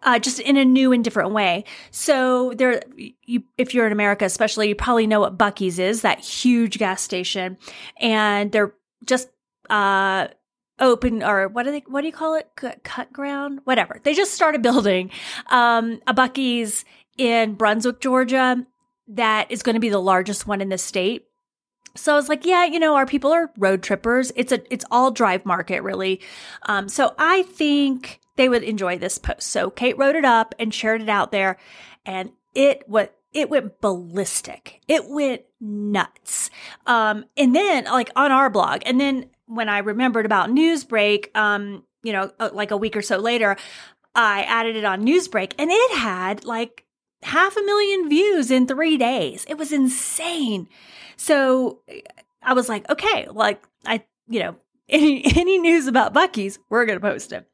Uh, 0.01 0.17
just 0.17 0.39
in 0.39 0.55
a 0.55 0.63
new 0.63 0.93
and 0.93 1.03
different 1.03 1.31
way. 1.31 1.65
So 1.91 2.53
there, 2.55 2.81
you, 2.95 3.43
if 3.57 3.73
you're 3.73 3.85
in 3.85 3.91
America, 3.91 4.23
especially, 4.23 4.69
you 4.69 4.75
probably 4.75 5.07
know 5.07 5.19
what 5.19 5.37
Buc-ee's 5.37 5.77
is, 5.77 6.03
that 6.03 6.21
huge 6.21 6.77
gas 6.77 7.01
station, 7.01 7.57
and 7.99 8.49
they're 8.49 8.73
just, 9.03 9.27
uh, 9.69 10.29
open 10.79 11.21
or 11.21 11.49
what 11.49 11.63
do 11.63 11.71
they, 11.71 11.83
what 11.85 11.99
do 11.99 12.07
you 12.07 12.13
call 12.13 12.35
it? 12.35 12.49
Cut 12.83 13.11
ground, 13.11 13.59
whatever. 13.65 13.99
They 14.01 14.13
just 14.13 14.33
started 14.33 14.61
building, 14.61 15.11
um, 15.47 15.99
a 16.07 16.13
Buc-ee's 16.13 16.85
in 17.17 17.55
Brunswick, 17.55 17.99
Georgia, 17.99 18.65
that 19.09 19.51
is 19.51 19.63
going 19.63 19.73
to 19.73 19.81
be 19.81 19.89
the 19.89 19.99
largest 19.99 20.47
one 20.47 20.61
in 20.61 20.69
the 20.69 20.77
state 20.77 21.25
So 21.99 22.13
I 22.13 22.15
was 22.15 22.29
like, 22.29 22.45
yeah, 22.45 22.65
you 22.65 22.79
know, 22.79 22.95
our 22.95 23.05
people 23.05 23.31
are 23.31 23.51
road 23.57 23.83
trippers. 23.83 24.31
It's 24.35 24.51
a 24.51 24.61
it's 24.73 24.85
all 24.91 25.11
drive 25.11 25.45
market 25.45 25.83
really. 25.83 26.21
Um, 26.63 26.89
so 26.89 27.13
I 27.17 27.43
think 27.43 28.19
they 28.35 28.49
would 28.49 28.63
enjoy 28.63 28.97
this 28.97 29.17
post. 29.17 29.43
So 29.43 29.69
Kate 29.69 29.97
wrote 29.97 30.15
it 30.15 30.25
up 30.25 30.55
and 30.57 30.73
shared 30.73 31.01
it 31.01 31.09
out 31.09 31.31
there, 31.31 31.57
and 32.05 32.31
it 32.55 32.83
what 32.87 33.15
it 33.33 33.49
went 33.49 33.81
ballistic. 33.81 34.81
It 34.87 35.09
went 35.09 35.43
nuts. 35.59 36.49
Um, 36.87 37.25
and 37.37 37.55
then 37.55 37.85
like 37.85 38.11
on 38.15 38.31
our 38.31 38.49
blog, 38.49 38.81
and 38.85 38.99
then 38.99 39.29
when 39.45 39.69
I 39.69 39.79
remembered 39.79 40.25
about 40.25 40.49
Newsbreak, 40.49 41.35
um, 41.35 41.83
you 42.03 42.13
know, 42.13 42.31
uh, 42.39 42.49
like 42.53 42.71
a 42.71 42.77
week 42.77 42.95
or 42.95 43.01
so 43.01 43.17
later, 43.17 43.57
I 44.15 44.43
added 44.43 44.75
it 44.75 44.85
on 44.85 45.05
Newsbreak, 45.05 45.53
and 45.57 45.69
it 45.71 45.97
had 45.97 46.45
like 46.45 46.85
half 47.23 47.57
a 47.57 47.61
million 47.61 48.09
views 48.09 48.51
in 48.51 48.67
three 48.67 48.97
days. 48.97 49.45
It 49.47 49.57
was 49.57 49.71
insane. 49.71 50.67
So 51.17 51.79
I 52.41 52.53
was 52.53 52.69
like, 52.69 52.89
okay, 52.89 53.27
like 53.29 53.61
I, 53.85 54.03
you 54.27 54.39
know, 54.39 54.55
any 54.89 55.23
any 55.37 55.59
news 55.59 55.85
about 55.85 56.13
Buc-ee's, 56.15 56.57
we're 56.69 56.85
going 56.85 56.99
to 56.99 57.05
post 57.05 57.31
it. 57.31 57.47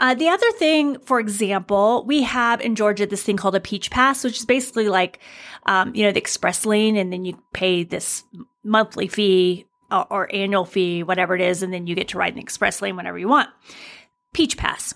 Uh, 0.00 0.14
the 0.14 0.28
other 0.28 0.50
thing, 0.52 1.00
for 1.00 1.18
example, 1.18 2.04
we 2.06 2.22
have 2.22 2.60
in 2.60 2.76
Georgia 2.76 3.06
this 3.06 3.24
thing 3.24 3.36
called 3.36 3.56
a 3.56 3.60
Peach 3.60 3.90
Pass, 3.90 4.22
which 4.22 4.38
is 4.38 4.44
basically 4.44 4.88
like, 4.88 5.18
um, 5.66 5.94
you 5.94 6.04
know, 6.04 6.12
the 6.12 6.18
express 6.18 6.64
lane, 6.64 6.96
and 6.96 7.12
then 7.12 7.24
you 7.24 7.42
pay 7.52 7.82
this 7.82 8.22
monthly 8.62 9.08
fee 9.08 9.66
or, 9.90 10.06
or 10.12 10.34
annual 10.34 10.64
fee, 10.64 11.02
whatever 11.02 11.34
it 11.34 11.40
is, 11.40 11.62
and 11.62 11.72
then 11.72 11.88
you 11.88 11.96
get 11.96 12.08
to 12.08 12.18
ride 12.18 12.34
an 12.34 12.38
express 12.38 12.80
lane 12.80 12.94
whenever 12.96 13.18
you 13.18 13.28
want. 13.28 13.48
Peach 14.32 14.56
Pass 14.56 14.94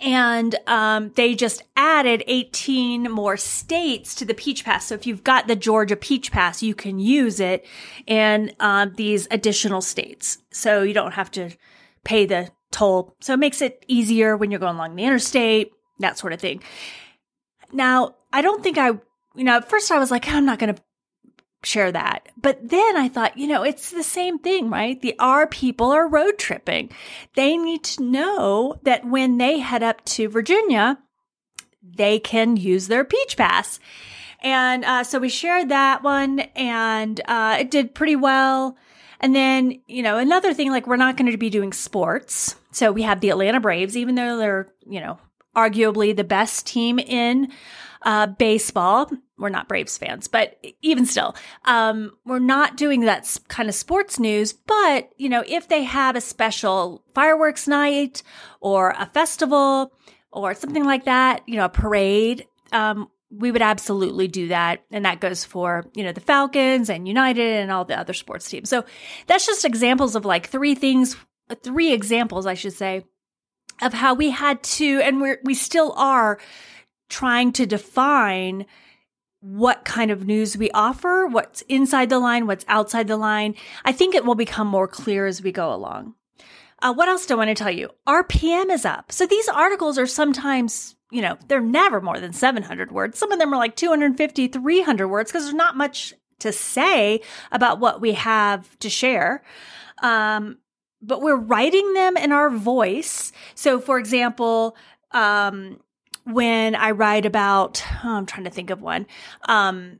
and 0.00 0.56
um, 0.66 1.10
they 1.14 1.34
just 1.34 1.62
added 1.76 2.24
18 2.26 3.10
more 3.10 3.36
states 3.36 4.14
to 4.16 4.24
the 4.24 4.34
Peach 4.34 4.64
Pass. 4.64 4.86
So 4.86 4.94
if 4.94 5.06
you've 5.06 5.24
got 5.24 5.46
the 5.46 5.56
Georgia 5.56 5.96
Peach 5.96 6.32
Pass, 6.32 6.62
you 6.62 6.74
can 6.74 6.98
use 6.98 7.38
it 7.40 7.66
in 8.06 8.52
um, 8.60 8.94
these 8.96 9.28
additional 9.30 9.80
states. 9.80 10.38
So 10.50 10.82
you 10.82 10.94
don't 10.94 11.12
have 11.12 11.30
to 11.32 11.50
pay 12.04 12.26
the 12.26 12.50
toll. 12.70 13.14
So 13.20 13.34
it 13.34 13.38
makes 13.38 13.60
it 13.60 13.84
easier 13.88 14.36
when 14.36 14.50
you're 14.50 14.60
going 14.60 14.76
along 14.76 14.96
the 14.96 15.04
interstate, 15.04 15.72
that 15.98 16.18
sort 16.18 16.32
of 16.32 16.40
thing. 16.40 16.62
Now, 17.72 18.16
I 18.32 18.42
don't 18.42 18.62
think 18.62 18.78
I, 18.78 18.88
you 19.34 19.44
know, 19.44 19.56
at 19.56 19.68
first 19.68 19.90
I 19.90 19.98
was 19.98 20.10
like, 20.10 20.28
I'm 20.28 20.46
not 20.46 20.58
going 20.58 20.74
to 20.74 20.82
share 21.62 21.92
that. 21.92 22.28
But 22.40 22.68
then 22.68 22.96
I 22.96 23.08
thought, 23.08 23.36
you 23.36 23.46
know, 23.46 23.62
it's 23.62 23.90
the 23.90 24.02
same 24.02 24.38
thing, 24.38 24.70
right? 24.70 25.00
The 25.00 25.14
our 25.18 25.46
people 25.46 25.90
are 25.90 26.08
road 26.08 26.38
tripping. 26.38 26.90
They 27.34 27.56
need 27.56 27.84
to 27.84 28.02
know 28.02 28.80
that 28.82 29.04
when 29.04 29.38
they 29.38 29.58
head 29.58 29.82
up 29.82 30.04
to 30.06 30.28
Virginia, 30.28 30.98
they 31.82 32.18
can 32.18 32.56
use 32.56 32.88
their 32.88 33.04
Peach 33.04 33.36
Pass. 33.36 33.78
And 34.42 34.84
uh, 34.84 35.04
so 35.04 35.18
we 35.18 35.28
shared 35.28 35.68
that 35.68 36.02
one, 36.02 36.40
and 36.56 37.20
uh, 37.26 37.58
it 37.60 37.70
did 37.70 37.94
pretty 37.94 38.16
well. 38.16 38.76
And 39.20 39.36
then, 39.36 39.82
you 39.86 40.02
know, 40.02 40.16
another 40.16 40.54
thing, 40.54 40.70
like 40.70 40.86
we're 40.86 40.96
not 40.96 41.18
going 41.18 41.30
to 41.30 41.36
be 41.36 41.50
doing 41.50 41.74
sports. 41.74 42.56
So 42.72 42.90
we 42.90 43.02
have 43.02 43.20
the 43.20 43.28
Atlanta 43.28 43.60
Braves, 43.60 43.96
even 43.98 44.14
though 44.14 44.38
they're, 44.38 44.68
you 44.86 45.00
know, 45.00 45.18
arguably 45.54 46.16
the 46.16 46.24
best 46.24 46.66
team 46.66 46.98
in 46.98 47.52
uh, 48.02 48.26
baseball. 48.26 49.10
We're 49.38 49.48
not 49.48 49.68
Braves 49.68 49.96
fans, 49.96 50.28
but 50.28 50.62
even 50.82 51.06
still, 51.06 51.34
um, 51.64 52.12
we're 52.26 52.38
not 52.38 52.76
doing 52.76 53.00
that 53.02 53.38
kind 53.48 53.68
of 53.68 53.74
sports 53.74 54.18
news. 54.18 54.52
But, 54.52 55.10
you 55.16 55.28
know, 55.28 55.42
if 55.46 55.68
they 55.68 55.84
have 55.84 56.14
a 56.14 56.20
special 56.20 57.02
fireworks 57.14 57.66
night 57.66 58.22
or 58.60 58.90
a 58.90 59.06
festival 59.06 59.92
or 60.30 60.54
something 60.54 60.84
like 60.84 61.06
that, 61.06 61.42
you 61.46 61.56
know, 61.56 61.64
a 61.64 61.70
parade, 61.70 62.46
um, 62.72 63.08
we 63.30 63.50
would 63.50 63.62
absolutely 63.62 64.28
do 64.28 64.48
that. 64.48 64.84
And 64.90 65.04
that 65.04 65.20
goes 65.20 65.44
for, 65.44 65.86
you 65.94 66.04
know, 66.04 66.12
the 66.12 66.20
Falcons 66.20 66.90
and 66.90 67.08
United 67.08 67.60
and 67.62 67.70
all 67.70 67.84
the 67.84 67.98
other 67.98 68.12
sports 68.12 68.48
teams. 68.48 68.68
So 68.68 68.84
that's 69.26 69.46
just 69.46 69.64
examples 69.64 70.16
of 70.16 70.24
like 70.24 70.48
three 70.48 70.74
things, 70.74 71.16
three 71.62 71.92
examples, 71.92 72.44
I 72.44 72.54
should 72.54 72.74
say, 72.74 73.04
of 73.80 73.94
how 73.94 74.14
we 74.14 74.30
had 74.30 74.62
to, 74.62 75.00
and 75.00 75.20
we're, 75.20 75.40
we 75.44 75.54
still 75.54 75.92
are 75.96 76.38
trying 77.10 77.52
to 77.52 77.66
define 77.66 78.64
what 79.40 79.84
kind 79.84 80.10
of 80.10 80.26
news 80.26 80.56
we 80.56 80.70
offer, 80.70 81.26
what's 81.26 81.62
inside 81.62 82.08
the 82.08 82.18
line, 82.18 82.46
what's 82.46 82.64
outside 82.68 83.08
the 83.08 83.16
line. 83.16 83.54
I 83.84 83.92
think 83.92 84.14
it 84.14 84.24
will 84.24 84.34
become 84.34 84.66
more 84.66 84.88
clear 84.88 85.26
as 85.26 85.42
we 85.42 85.52
go 85.52 85.72
along. 85.72 86.14
Uh, 86.82 86.94
what 86.94 87.08
else 87.08 87.26
do 87.26 87.34
I 87.34 87.38
want 87.38 87.48
to 87.48 87.54
tell 87.54 87.70
you? 87.70 87.90
RPM 88.06 88.70
is 88.70 88.84
up. 88.84 89.12
So 89.12 89.26
these 89.26 89.48
articles 89.48 89.98
are 89.98 90.06
sometimes, 90.06 90.96
you 91.10 91.20
know, 91.20 91.36
they're 91.48 91.60
never 91.60 92.00
more 92.00 92.18
than 92.18 92.32
700 92.32 92.90
words. 92.90 93.18
Some 93.18 93.32
of 93.32 93.38
them 93.38 93.52
are 93.52 93.58
like 93.58 93.76
250, 93.76 94.48
300 94.48 95.08
words 95.08 95.30
because 95.30 95.44
there's 95.44 95.54
not 95.54 95.76
much 95.76 96.14
to 96.38 96.52
say 96.52 97.20
about 97.52 97.80
what 97.80 98.00
we 98.00 98.12
have 98.12 98.78
to 98.78 98.88
share. 98.88 99.42
Um, 100.02 100.58
but 101.02 101.22
we're 101.22 101.36
writing 101.36 101.94
them 101.94 102.16
in 102.16 102.32
our 102.32 102.50
voice. 102.50 103.32
So, 103.54 103.78
for 103.80 103.98
example, 103.98 104.76
um, 105.12 105.80
when 106.32 106.74
I 106.74 106.92
write 106.92 107.26
about, 107.26 107.82
oh, 108.04 108.08
I'm 108.16 108.26
trying 108.26 108.44
to 108.44 108.50
think 108.50 108.70
of 108.70 108.80
one, 108.80 109.06
um, 109.48 109.98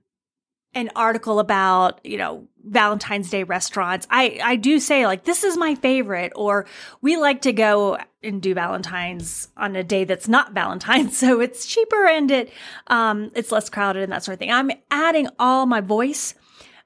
an 0.72 0.90
article 0.94 1.40
about, 1.40 2.00
you 2.04 2.16
know, 2.16 2.46
Valentine's 2.64 3.30
Day 3.30 3.42
restaurants, 3.42 4.06
I, 4.10 4.38
I 4.42 4.56
do 4.56 4.78
say 4.78 5.06
like, 5.06 5.24
this 5.24 5.42
is 5.42 5.56
my 5.56 5.74
favorite, 5.74 6.32
or 6.36 6.66
we 7.00 7.16
like 7.16 7.42
to 7.42 7.52
go 7.52 7.98
and 8.22 8.40
do 8.40 8.54
Valentine's 8.54 9.48
on 9.56 9.74
a 9.74 9.82
day 9.82 10.04
that's 10.04 10.28
not 10.28 10.52
Valentine's. 10.52 11.16
So 11.20 11.40
it's 11.40 11.66
cheaper 11.66 12.06
and 12.06 12.30
it, 12.30 12.52
um, 12.86 13.30
it's 13.34 13.50
less 13.50 13.68
crowded 13.68 14.04
and 14.04 14.12
that 14.12 14.22
sort 14.22 14.34
of 14.34 14.38
thing. 14.38 14.52
I'm 14.52 14.70
adding 14.90 15.28
all 15.38 15.66
my 15.66 15.80
voice. 15.80 16.34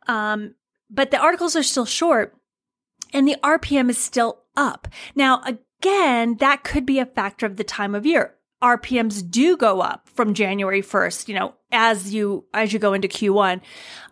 Um, 0.07 0.55
but 0.91 1.11
the 1.11 1.19
articles 1.19 1.57
are 1.57 1.63
still 1.63 1.87
short 1.87 2.37
and 3.13 3.29
the 3.29 3.37
RPM 3.43 3.91
is 3.91 3.99
still 3.99 4.43
up. 4.57 4.89
Now, 5.15 5.43
again, 5.45 6.37
that 6.37 6.65
could 6.65 6.87
be 6.87 6.99
a 6.99 7.07
factor 7.07 7.47
of 7.47 7.57
the 7.57 7.65
time 7.65 7.95
of 7.95 8.07
year. 8.07 8.35
RPMs 8.63 9.29
do 9.29 9.57
go 9.57 9.81
up 9.81 10.09
from 10.09 10.35
January 10.35 10.83
1st, 10.83 11.29
you 11.29 11.35
know, 11.35 11.55
as 11.71 12.15
you 12.15 12.45
as 12.55 12.73
you 12.73 12.79
go 12.79 12.93
into 12.93 13.09
Q1. 13.09 13.61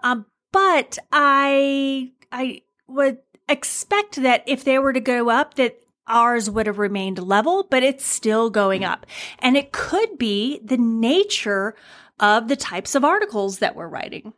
Um, 0.00 0.26
but 0.52 0.98
I 1.11 2.12
I 2.31 2.62
would 2.87 3.18
expect 3.48 4.16
that 4.16 4.42
if 4.46 4.64
they 4.64 4.78
were 4.78 4.92
to 4.92 5.00
go 5.00 5.31
up 5.31 5.55
that 5.55 5.83
ours 6.07 6.50
would 6.50 6.66
have 6.66 6.78
remained 6.78 7.18
level, 7.18 7.66
but 7.70 7.83
it's 7.83 8.05
still 8.05 8.50
going 8.50 8.85
up. 8.85 9.07
And 9.38 9.57
it 9.57 9.72
could 9.72 10.18
be 10.18 10.61
the 10.64 10.76
nature 10.76 11.74
of 12.20 12.48
the 12.48 12.57
types 12.57 12.94
of 12.94 13.05
articles 13.05 13.59
that 13.59 13.74
we're 13.74 13.88
writing. 13.88 14.33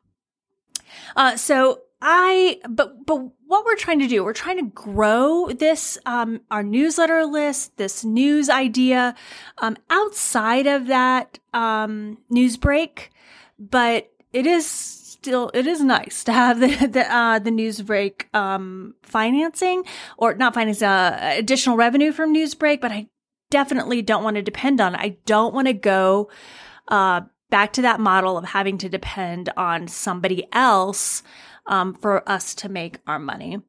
Uh, 1.17 1.37
so 1.37 1.81
I, 2.07 2.61
but, 2.69 3.07
but 3.07 3.17
what 3.47 3.65
we're 3.65 3.77
trying 3.77 3.99
to 4.01 4.07
do, 4.07 4.23
we're 4.23 4.35
trying 4.35 4.59
to 4.59 4.71
grow 4.71 5.49
this, 5.49 5.97
um, 6.05 6.43
our 6.51 6.63
newsletter 6.63 7.25
list, 7.25 7.79
this 7.79 8.05
news 8.05 8.51
idea, 8.51 9.15
um, 9.59 9.79
outside 9.89 10.67
of 10.67 10.87
that, 10.89 11.39
um, 11.55 12.19
Newsbreak. 12.31 13.09
But 13.59 14.13
it 14.35 14.47
is 14.47 14.67
still, 14.67 15.51
it 15.55 15.67
is 15.67 15.83
nice 15.83 16.23
to 16.25 16.33
have 16.35 16.61
the, 16.61 16.67
the, 16.87 17.11
uh, 17.11 17.39
the 17.39 17.51
Newsbreak, 17.51 18.35
um, 18.35 18.95
financing 19.03 19.85
or 20.19 20.35
not 20.35 20.53
finance, 20.53 20.83
uh, 20.83 21.19
additional 21.23 21.77
revenue 21.77 22.13
from 22.13 22.35
Newsbreak, 22.35 22.83
but 22.83 22.93
I 22.93 23.09
definitely 23.51 24.03
don't 24.03 24.25
want 24.25 24.37
to 24.37 24.43
depend 24.43 24.79
on 24.79 24.95
it. 24.95 25.01
I 25.01 25.17
don't 25.25 25.55
want 25.55 25.69
to 25.69 25.73
go, 25.73 26.31
uh, 26.89 27.23
back 27.51 27.73
to 27.73 27.83
that 27.83 28.01
model 28.01 28.37
of 28.37 28.45
having 28.45 28.77
to 28.79 28.89
depend 28.89 29.49
on 29.57 29.87
somebody 29.87 30.47
else 30.53 31.23
um, 31.67 31.95
for 31.95 32.29
us 32.29 32.55
to 32.57 32.69
make 32.69 32.99
our 33.07 33.19
money. 33.19 33.61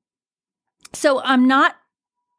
So 0.93 1.21
I'm 1.21 1.47
not 1.47 1.75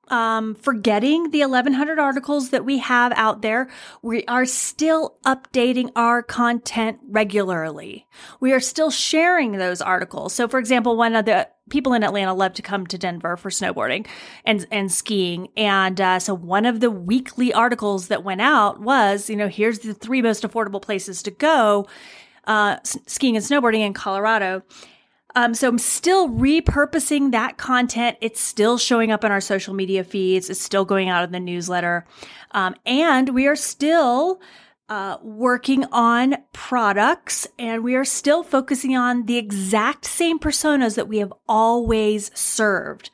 um, 0.08 0.54
forgetting 0.54 1.30
the 1.30 1.40
1100 1.40 1.98
articles 1.98 2.50
that 2.50 2.64
we 2.64 2.78
have 2.78 3.12
out 3.16 3.42
there. 3.42 3.68
We 4.02 4.24
are 4.26 4.46
still 4.46 5.16
updating 5.24 5.90
our 5.96 6.22
content 6.22 6.98
regularly. 7.08 8.06
We 8.40 8.52
are 8.52 8.60
still 8.60 8.90
sharing 8.90 9.52
those 9.52 9.80
articles. 9.80 10.32
So, 10.32 10.46
for 10.48 10.58
example, 10.58 10.96
one 10.96 11.16
of 11.16 11.24
the 11.24 11.48
people 11.70 11.92
in 11.92 12.04
Atlanta 12.04 12.32
love 12.32 12.52
to 12.54 12.62
come 12.62 12.86
to 12.86 12.98
Denver 12.98 13.36
for 13.36 13.50
snowboarding 13.50 14.06
and, 14.44 14.64
and 14.70 14.92
skiing. 14.92 15.48
And 15.56 16.00
uh, 16.00 16.18
so 16.20 16.34
one 16.34 16.66
of 16.66 16.78
the 16.78 16.90
weekly 16.90 17.52
articles 17.52 18.08
that 18.08 18.22
went 18.22 18.40
out 18.40 18.80
was, 18.80 19.28
you 19.28 19.36
know, 19.36 19.48
here's 19.48 19.80
the 19.80 19.94
three 19.94 20.22
most 20.22 20.44
affordable 20.44 20.80
places 20.80 21.22
to 21.24 21.32
go 21.32 21.88
uh, 22.46 22.76
skiing 22.84 23.36
and 23.36 23.44
snowboarding 23.44 23.80
in 23.80 23.92
Colorado. 23.92 24.62
Um, 25.36 25.54
so 25.54 25.68
I'm 25.68 25.78
still 25.78 26.30
repurposing 26.30 27.30
that 27.32 27.58
content. 27.58 28.16
It's 28.22 28.40
still 28.40 28.78
showing 28.78 29.12
up 29.12 29.22
in 29.22 29.30
our 29.30 29.40
social 29.40 29.74
media 29.74 30.02
feeds. 30.02 30.48
It's 30.48 30.60
still 30.60 30.86
going 30.86 31.10
out 31.10 31.24
in 31.24 31.32
the 31.32 31.38
newsletter. 31.38 32.06
Um, 32.52 32.74
and 32.86 33.28
we 33.34 33.46
are 33.46 33.54
still 33.54 34.40
uh, 34.88 35.18
working 35.22 35.84
on 35.92 36.36
products 36.54 37.46
and 37.58 37.84
we 37.84 37.94
are 37.96 38.04
still 38.04 38.42
focusing 38.42 38.96
on 38.96 39.26
the 39.26 39.36
exact 39.36 40.06
same 40.06 40.38
personas 40.38 40.94
that 40.96 41.06
we 41.06 41.18
have 41.18 41.34
always 41.46 42.30
served. 42.34 43.10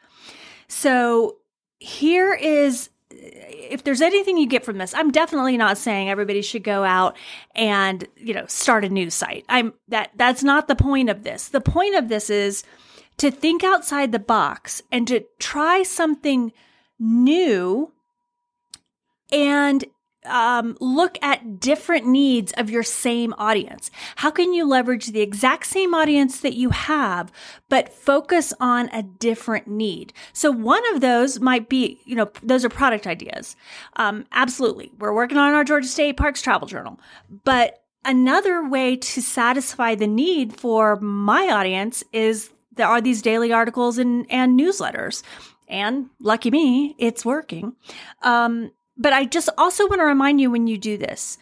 So 0.68 1.38
here 1.80 2.32
is 2.32 2.90
if 3.22 3.84
there's 3.84 4.00
anything 4.00 4.36
you 4.36 4.46
get 4.46 4.64
from 4.64 4.78
this, 4.78 4.94
I'm 4.94 5.10
definitely 5.10 5.56
not 5.56 5.78
saying 5.78 6.10
everybody 6.10 6.42
should 6.42 6.64
go 6.64 6.84
out 6.84 7.16
and, 7.54 8.06
you 8.16 8.34
know, 8.34 8.46
start 8.46 8.84
a 8.84 8.88
news 8.88 9.14
site. 9.14 9.44
I'm 9.48 9.74
that 9.88 10.10
that's 10.16 10.42
not 10.42 10.68
the 10.68 10.74
point 10.74 11.08
of 11.08 11.22
this. 11.22 11.48
The 11.48 11.60
point 11.60 11.94
of 11.94 12.08
this 12.08 12.30
is 12.30 12.64
to 13.18 13.30
think 13.30 13.62
outside 13.62 14.12
the 14.12 14.18
box 14.18 14.82
and 14.90 15.06
to 15.08 15.24
try 15.38 15.82
something 15.82 16.52
new 16.98 17.92
and 19.30 19.84
um, 20.24 20.76
look 20.80 21.18
at 21.22 21.60
different 21.60 22.06
needs 22.06 22.52
of 22.56 22.70
your 22.70 22.82
same 22.82 23.34
audience. 23.38 23.90
How 24.16 24.30
can 24.30 24.52
you 24.52 24.66
leverage 24.66 25.06
the 25.08 25.20
exact 25.20 25.66
same 25.66 25.94
audience 25.94 26.40
that 26.40 26.54
you 26.54 26.70
have, 26.70 27.32
but 27.68 27.92
focus 27.92 28.52
on 28.60 28.88
a 28.90 29.02
different 29.02 29.66
need? 29.66 30.12
So 30.32 30.50
one 30.50 30.82
of 30.94 31.00
those 31.00 31.40
might 31.40 31.68
be, 31.68 32.00
you 32.04 32.14
know, 32.14 32.30
those 32.42 32.64
are 32.64 32.68
product 32.68 33.06
ideas. 33.06 33.56
Um, 33.96 34.24
absolutely. 34.32 34.92
We're 34.98 35.14
working 35.14 35.38
on 35.38 35.54
our 35.54 35.64
Georgia 35.64 35.88
State 35.88 36.16
Parks 36.16 36.42
Travel 36.42 36.68
Journal, 36.68 37.00
but 37.44 37.82
another 38.04 38.68
way 38.68 38.96
to 38.96 39.22
satisfy 39.22 39.94
the 39.94 40.06
need 40.06 40.58
for 40.58 40.96
my 40.96 41.48
audience 41.48 42.04
is 42.12 42.50
there 42.74 42.86
are 42.86 43.00
these 43.00 43.22
daily 43.22 43.52
articles 43.52 43.98
and, 43.98 44.26
and 44.30 44.58
newsletters. 44.58 45.22
And 45.68 46.10
lucky 46.20 46.50
me, 46.50 46.94
it's 46.98 47.24
working. 47.24 47.74
Um, 48.22 48.72
but 48.96 49.12
I 49.12 49.24
just 49.24 49.48
also 49.56 49.88
want 49.88 50.00
to 50.00 50.04
remind 50.04 50.40
you 50.40 50.50
when 50.50 50.66
you 50.66 50.78
do 50.78 50.96
this, 50.96 51.38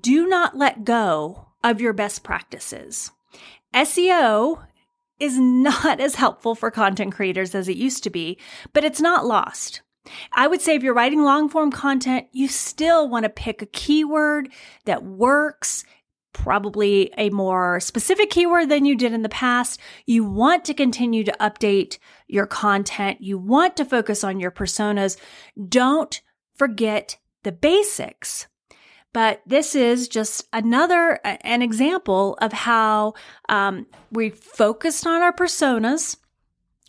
do 0.00 0.26
not 0.26 0.56
let 0.56 0.84
go 0.84 1.48
of 1.62 1.80
your 1.80 1.92
best 1.92 2.22
practices. 2.22 3.10
SEO 3.74 4.64
is 5.18 5.38
not 5.38 6.00
as 6.00 6.14
helpful 6.16 6.54
for 6.54 6.70
content 6.70 7.14
creators 7.14 7.54
as 7.54 7.68
it 7.68 7.76
used 7.76 8.02
to 8.04 8.10
be, 8.10 8.38
but 8.72 8.84
it's 8.84 9.00
not 9.00 9.26
lost. 9.26 9.82
I 10.32 10.46
would 10.46 10.60
say 10.60 10.74
if 10.74 10.82
you're 10.82 10.94
writing 10.94 11.22
long 11.22 11.48
form 11.48 11.70
content, 11.70 12.26
you 12.32 12.48
still 12.48 13.08
want 13.08 13.24
to 13.24 13.30
pick 13.30 13.62
a 13.62 13.66
keyword 13.66 14.50
that 14.84 15.02
works, 15.02 15.84
probably 16.34 17.10
a 17.16 17.30
more 17.30 17.80
specific 17.80 18.28
keyword 18.28 18.68
than 18.68 18.84
you 18.84 18.96
did 18.96 19.14
in 19.14 19.22
the 19.22 19.28
past. 19.30 19.80
You 20.04 20.24
want 20.24 20.64
to 20.66 20.74
continue 20.74 21.24
to 21.24 21.36
update 21.40 21.98
your 22.26 22.46
content. 22.46 23.22
You 23.22 23.38
want 23.38 23.76
to 23.78 23.84
focus 23.84 24.24
on 24.24 24.40
your 24.40 24.50
personas. 24.50 25.16
Don't 25.68 26.20
forget 26.56 27.16
the 27.42 27.52
basics. 27.52 28.46
But 29.12 29.42
this 29.46 29.76
is 29.76 30.08
just 30.08 30.46
another 30.52 31.20
an 31.22 31.62
example 31.62 32.36
of 32.40 32.52
how 32.52 33.14
um, 33.48 33.86
we 34.10 34.30
focused 34.30 35.06
on 35.06 35.22
our 35.22 35.32
personas 35.32 36.16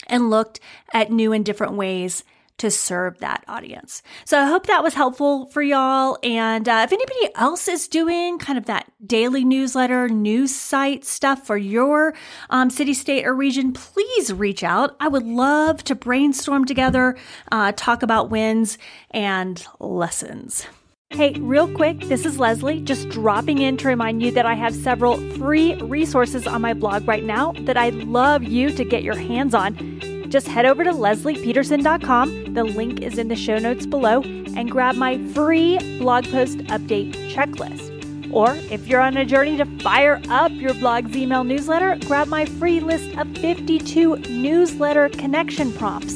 and 0.08 0.32
looked 0.32 0.60
at 0.92 1.12
new 1.12 1.34
and 1.34 1.46
different 1.46 1.74
ways 1.74 2.24
to 2.58 2.72
serve 2.72 3.20
that 3.20 3.44
audience. 3.48 4.02
So 4.24 4.40
I 4.40 4.46
hope 4.46 4.68
that 4.68 4.84
was 4.84 4.94
helpful 4.94 5.48
for 5.48 5.62
y'all. 5.62 6.18
And 6.24 6.68
uh, 6.70 6.82
if 6.86 6.94
anybody 6.94 7.30
else 7.36 7.68
is 7.68 7.88
doing 7.88 8.38
kind 8.40 8.58
of 8.58 8.66
that 8.66 8.92
daily 9.06 9.44
newsletter, 9.44 10.08
news 10.08 10.56
site 10.56 11.04
stuff 11.04 11.46
for 11.46 11.58
your 11.58 12.14
um, 12.50 12.70
city, 12.70 12.94
state, 12.94 13.26
or 13.26 13.34
region, 13.34 13.74
please 13.74 14.32
reach 14.32 14.64
out. 14.64 14.96
I 15.00 15.08
would 15.08 15.26
love 15.26 15.84
to 15.86 15.96
brainstorm 15.96 16.66
together, 16.66 17.18
uh, 17.52 17.74
talk 17.76 18.04
about 18.04 18.30
wins 18.30 18.78
and 19.12 19.66
lessons. 19.80 20.66
Hey, 21.12 21.34
real 21.34 21.72
quick, 21.72 22.00
this 22.02 22.26
is 22.26 22.38
Lesli, 22.38 22.84
just 22.84 23.10
dropping 23.10 23.60
in 23.60 23.78
to 23.78 23.88
remind 23.88 24.22
you 24.22 24.32
that 24.32 24.46
I 24.46 24.54
have 24.56 24.76
several 24.76 25.18
free 25.38 25.76
resources 25.76 26.48
on 26.48 26.62
my 26.62 26.74
blog 26.74 27.08
right 27.08 27.24
now 27.24 27.54
that 27.62 27.78
I'd 27.78 27.94
love 27.94 28.44
you 28.44 28.72
to 28.72 28.84
get 28.84 29.04
your 29.04 29.16
hands 29.16 29.54
on. 29.54 30.15
Just 30.36 30.50
head 30.50 30.66
over 30.66 30.84
to 30.84 30.92
leslipeterson.com. 30.92 32.56
The 32.56 32.66
link 32.66 33.02
is 33.02 33.18
in 33.18 33.30
the 33.30 33.38
show 33.38 33.58
notes 33.58 33.86
below 33.86 34.22
and 34.22 34.70
grab 34.70 34.96
my 34.96 35.18
free 35.30 35.78
blog 35.98 36.26
post 36.26 36.58
update 36.58 37.14
checklist. 37.32 38.34
Or 38.34 38.54
if 38.70 38.86
you're 38.86 39.00
on 39.00 39.16
a 39.16 39.24
journey 39.24 39.56
to 39.56 39.66
fire 39.80 40.22
up 40.28 40.52
your 40.52 40.74
blog's 40.74 41.16
email 41.16 41.46
newsletter, 41.46 41.98
grab 42.06 42.28
my 42.28 42.44
free 42.44 42.82
list 42.82 43.18
of 43.18 43.30
52 43.38 44.18
newsletter 44.28 45.08
connection 45.08 45.72
prompts. 45.72 46.16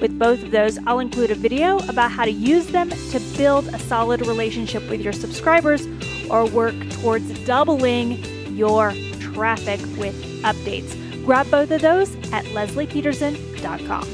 With 0.00 0.18
both 0.18 0.42
of 0.42 0.50
those, 0.50 0.78
I'll 0.86 1.00
include 1.00 1.30
a 1.30 1.34
video 1.34 1.76
about 1.90 2.10
how 2.10 2.24
to 2.24 2.32
use 2.32 2.68
them 2.68 2.88
to 2.88 3.20
build 3.36 3.68
a 3.68 3.78
solid 3.80 4.26
relationship 4.26 4.88
with 4.88 5.02
your 5.02 5.12
subscribers 5.12 5.86
or 6.30 6.46
work 6.46 6.74
towards 7.02 7.38
doubling 7.44 8.12
your 8.56 8.94
traffic 9.20 9.80
with 9.98 10.14
updates. 10.42 10.94
Grab 11.26 11.50
both 11.50 11.70
of 11.70 11.82
those 11.82 12.14
at 12.32 12.46
leslipeterson.com 12.46 13.47
com. 13.60 14.08